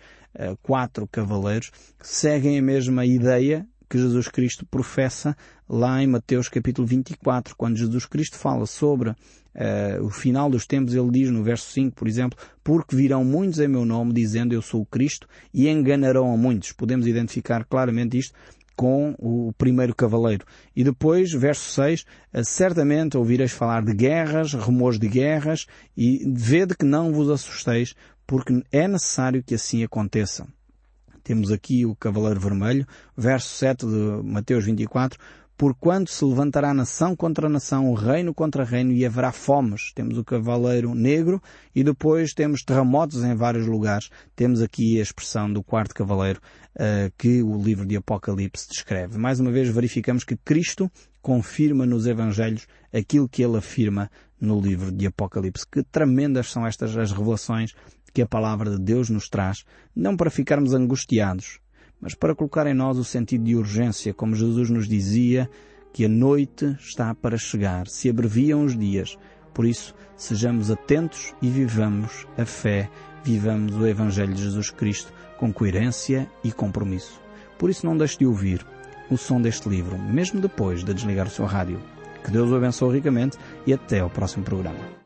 quatro 0.63 1.07
cavaleiros 1.07 1.71
seguem 2.01 2.59
a 2.59 2.63
mesma 2.63 3.05
ideia 3.05 3.67
que 3.93 3.99
Jesus 3.99 4.29
Cristo 4.29 4.65
professa 4.65 5.37
lá 5.73 6.03
em 6.03 6.07
Mateus 6.07 6.51
capítulo 6.51 6.87
24, 6.87 7.57
quando 7.57 7.79
Jesus 7.79 8.05
Cristo 8.05 8.37
fala 8.37 8.67
sobre 8.67 9.09
uh, 9.09 10.05
o 10.05 10.11
final 10.11 10.51
dos 10.51 10.67
tempos, 10.67 10.95
ele 10.95 11.11
diz 11.11 11.31
no 11.31 11.43
verso 11.43 11.71
5, 11.73 11.97
por 11.97 12.07
exemplo, 12.07 12.39
porque 12.63 12.95
virão 12.95 13.25
muitos 13.25 13.59
em 13.59 13.69
meu 13.69 13.87
nome 13.87 14.13
dizendo 14.13 14.53
eu 14.53 14.61
sou 14.61 14.83
o 14.83 14.87
Cristo 14.87 15.27
e 15.53 15.71
enganarão 15.71 16.31
a 16.31 16.37
muitos. 16.37 16.73
Podemos 16.73 17.07
identificar 17.07 17.65
claramente 17.65 18.19
isto 18.19 18.35
com 18.77 19.15
o 19.19 19.51
primeiro 19.57 19.95
cavaleiro. 19.95 20.45
E 20.77 20.85
depois, 20.85 21.33
verso 21.33 21.71
6, 21.71 22.05
eh, 22.35 22.45
certamente 22.45 23.17
ouvireis 23.17 23.53
falar 23.53 23.83
de 23.83 23.95
guerras, 23.95 24.53
rumores 24.53 24.99
de 24.99 25.09
guerras, 25.09 25.67
e 25.97 26.23
vede 26.27 26.77
que 26.77 26.85
não 26.85 27.13
vos 27.13 27.31
assusteis, 27.31 27.95
porque 28.27 28.63
é 28.71 28.87
necessário 28.87 29.43
que 29.43 29.55
assim 29.55 29.85
aconteça. 29.85 30.47
Temos 31.23 31.53
aqui 31.53 31.87
o 31.87 31.95
Cavaleiro 31.95 32.41
Vermelho, 32.41 32.87
verso 33.17 33.49
7 33.49 33.87
de 33.87 34.23
Mateus 34.25 34.65
24, 34.65 35.19
Porquanto 35.57 36.11
se 36.11 36.25
levantará 36.25 36.75
nação 36.75 37.15
contra 37.15 37.49
nação, 37.49 37.93
reino 37.95 38.35
contra 38.35 38.65
reino, 38.65 38.93
e 38.93 39.07
haverá 39.07 39.31
fomes. 39.31 39.93
Temos 39.95 40.19
o 40.19 40.25
cavaleiro 40.25 40.95
negro 40.95 41.41
e 41.75 41.85
depois 41.85 42.33
temos 42.33 42.63
terremotos 42.63 43.23
em 43.23 43.35
vários 43.35 43.67
lugares. 43.67 44.11
Temos 44.35 44.61
aqui 44.61 44.99
a 44.99 45.03
expressão 45.03 45.53
do 45.53 45.63
quarto 45.63 45.95
cavaleiro 45.95 46.41
uh, 46.77 47.13
que 47.17 47.43
o 47.43 47.57
livro 47.63 47.87
de 47.87 47.97
Apocalipse 47.97 48.69
descreve. 48.69 49.19
Mais 49.19 49.39
uma 49.39 49.53
vez 49.53 49.69
verificamos 49.69 50.25
que 50.25 50.37
Cristo 50.37 50.91
confirma 51.21 51.87
nos 51.87 52.07
Evangelhos 52.07 52.67
aquilo 52.93 53.29
que 53.29 53.43
ele 53.43 53.57
afirma 53.57 54.11
no 54.41 54.61
livro 54.61 54.91
de 54.91 55.07
Apocalipse. 55.07 55.65
Que 55.71 55.83
tremendas 55.85 56.51
são 56.51 56.67
estas 56.67 56.97
as 56.97 57.13
revelações 57.13 57.73
que 58.13 58.21
a 58.21 58.27
palavra 58.27 58.71
de 58.71 58.79
Deus 58.79 59.09
nos 59.09 59.29
traz, 59.29 59.65
não 59.95 60.17
para 60.17 60.31
ficarmos 60.31 60.75
angustiados, 60.75 61.61
mas 62.03 62.15
para 62.15 62.35
colocar 62.35 62.67
em 62.67 62.75
nós 62.75 62.99
o 62.99 63.05
sentido 63.05 63.45
de 63.45 63.55
urgência, 63.55 64.13
como 64.13 64.35
Jesus 64.35 64.69
nos 64.69 64.89
dizia, 64.89 65.49
que 65.93 66.05
a 66.05 66.09
noite 66.09 66.77
está 66.81 67.15
para 67.15 67.39
chegar, 67.39 67.87
se 67.87 68.11
abreviam 68.11 68.65
os 68.65 68.77
dias. 68.77 69.17
Por 69.55 69.65
isso, 69.65 69.95
sejamos 70.17 70.71
atentos 70.71 71.33
e 71.41 71.49
vivamos 71.49 72.27
a 72.37 72.45
fé, 72.45 72.91
vivamos 73.23 73.77
o 73.77 73.87
Evangelho 73.87 74.35
de 74.35 74.43
Jesus 74.43 74.71
Cristo 74.71 75.13
com 75.39 75.53
coerência 75.53 76.29
e 76.43 76.51
compromisso. 76.51 77.21
Por 77.59 77.71
isso, 77.71 77.87
não 77.87 77.97
deixe 77.97 78.19
de 78.19 78.27
ouvir 78.27 78.67
o 79.11 79.17
som 79.17 79.41
deste 79.41 79.69
livro, 79.69 79.97
mesmo 79.99 80.41
depois 80.41 80.83
de 80.83 80.93
desligar 80.93 81.27
o 81.27 81.31
seu 81.31 81.45
rádio. 81.45 81.81
Que 82.25 82.31
Deus 82.31 82.51
o 82.51 82.57
abençoe 82.57 82.97
ricamente 82.97 83.39
e 83.67 83.73
até 83.73 84.01
ao 84.01 84.11
próximo 84.11 84.45
programa. 84.45 85.02